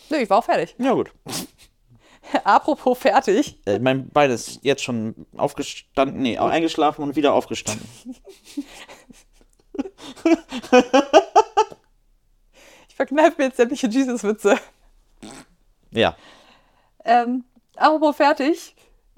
[0.10, 0.76] Nö, ich war auch fertig.
[0.80, 1.12] Ja, gut.
[2.44, 3.60] Apropos fertig.
[3.66, 7.88] Äh, mein Bein ist jetzt schon aufgestanden, nee, eingeschlafen und wieder aufgestanden.
[12.90, 14.58] Ich verkneife mir jetzt sämtliche Jesus-Witze.
[15.92, 16.16] Ja.
[17.04, 17.44] Ähm,
[17.76, 18.74] apropos fertig.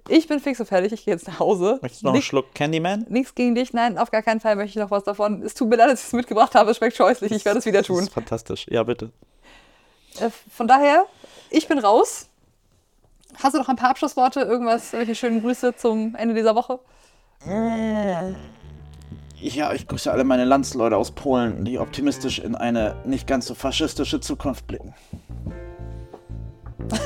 [0.09, 0.93] Ich bin fix und fertig.
[0.93, 1.77] Ich gehe jetzt nach Hause.
[1.83, 3.05] Möchtest du noch einen Schluck Candyman?
[3.07, 5.43] Nichts gegen dich, nein, auf gar keinen Fall möchte ich noch was davon.
[5.43, 7.65] Es tut mir leid, dass ich es mitgebracht habe, es schmeckt scheußlich, ich werde es
[7.67, 7.99] wieder Das tun.
[8.01, 8.65] ist fantastisch.
[8.67, 9.11] Ja, bitte.
[10.19, 11.05] Äh, von daher,
[11.51, 12.29] ich bin raus.
[13.43, 16.79] Hast du noch ein paar Abschlussworte, irgendwas, welche schönen Grüße zum Ende dieser Woche?
[19.39, 23.53] Ja, ich grüße alle meine Landsleute aus Polen, die optimistisch in eine nicht ganz so
[23.53, 24.95] faschistische Zukunft blicken.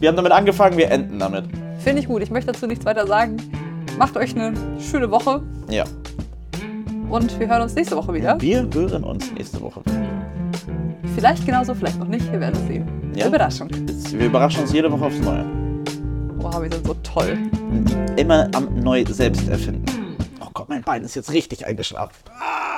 [0.00, 1.46] wir haben damit angefangen, wir enden damit.
[1.78, 3.38] Finde ich gut, ich möchte dazu nichts weiter sagen.
[3.98, 5.84] Macht euch eine schöne Woche Ja.
[7.08, 8.38] und wir hören uns nächste Woche wieder.
[8.40, 9.80] Wir hören uns nächste Woche.
[11.14, 12.86] Vielleicht genauso, vielleicht noch nicht, wir werden es sehen.
[13.14, 13.28] Ja.
[13.28, 13.70] Überraschung.
[13.70, 15.46] Wir überraschen uns jede Woche aufs Neue.
[16.36, 17.38] Wow, wir sind so toll.
[18.16, 20.03] Immer am neu selbst erfinden.
[20.68, 22.14] Mein Bein ist jetzt richtig eingeschlafen.
[22.38, 22.64] Ah!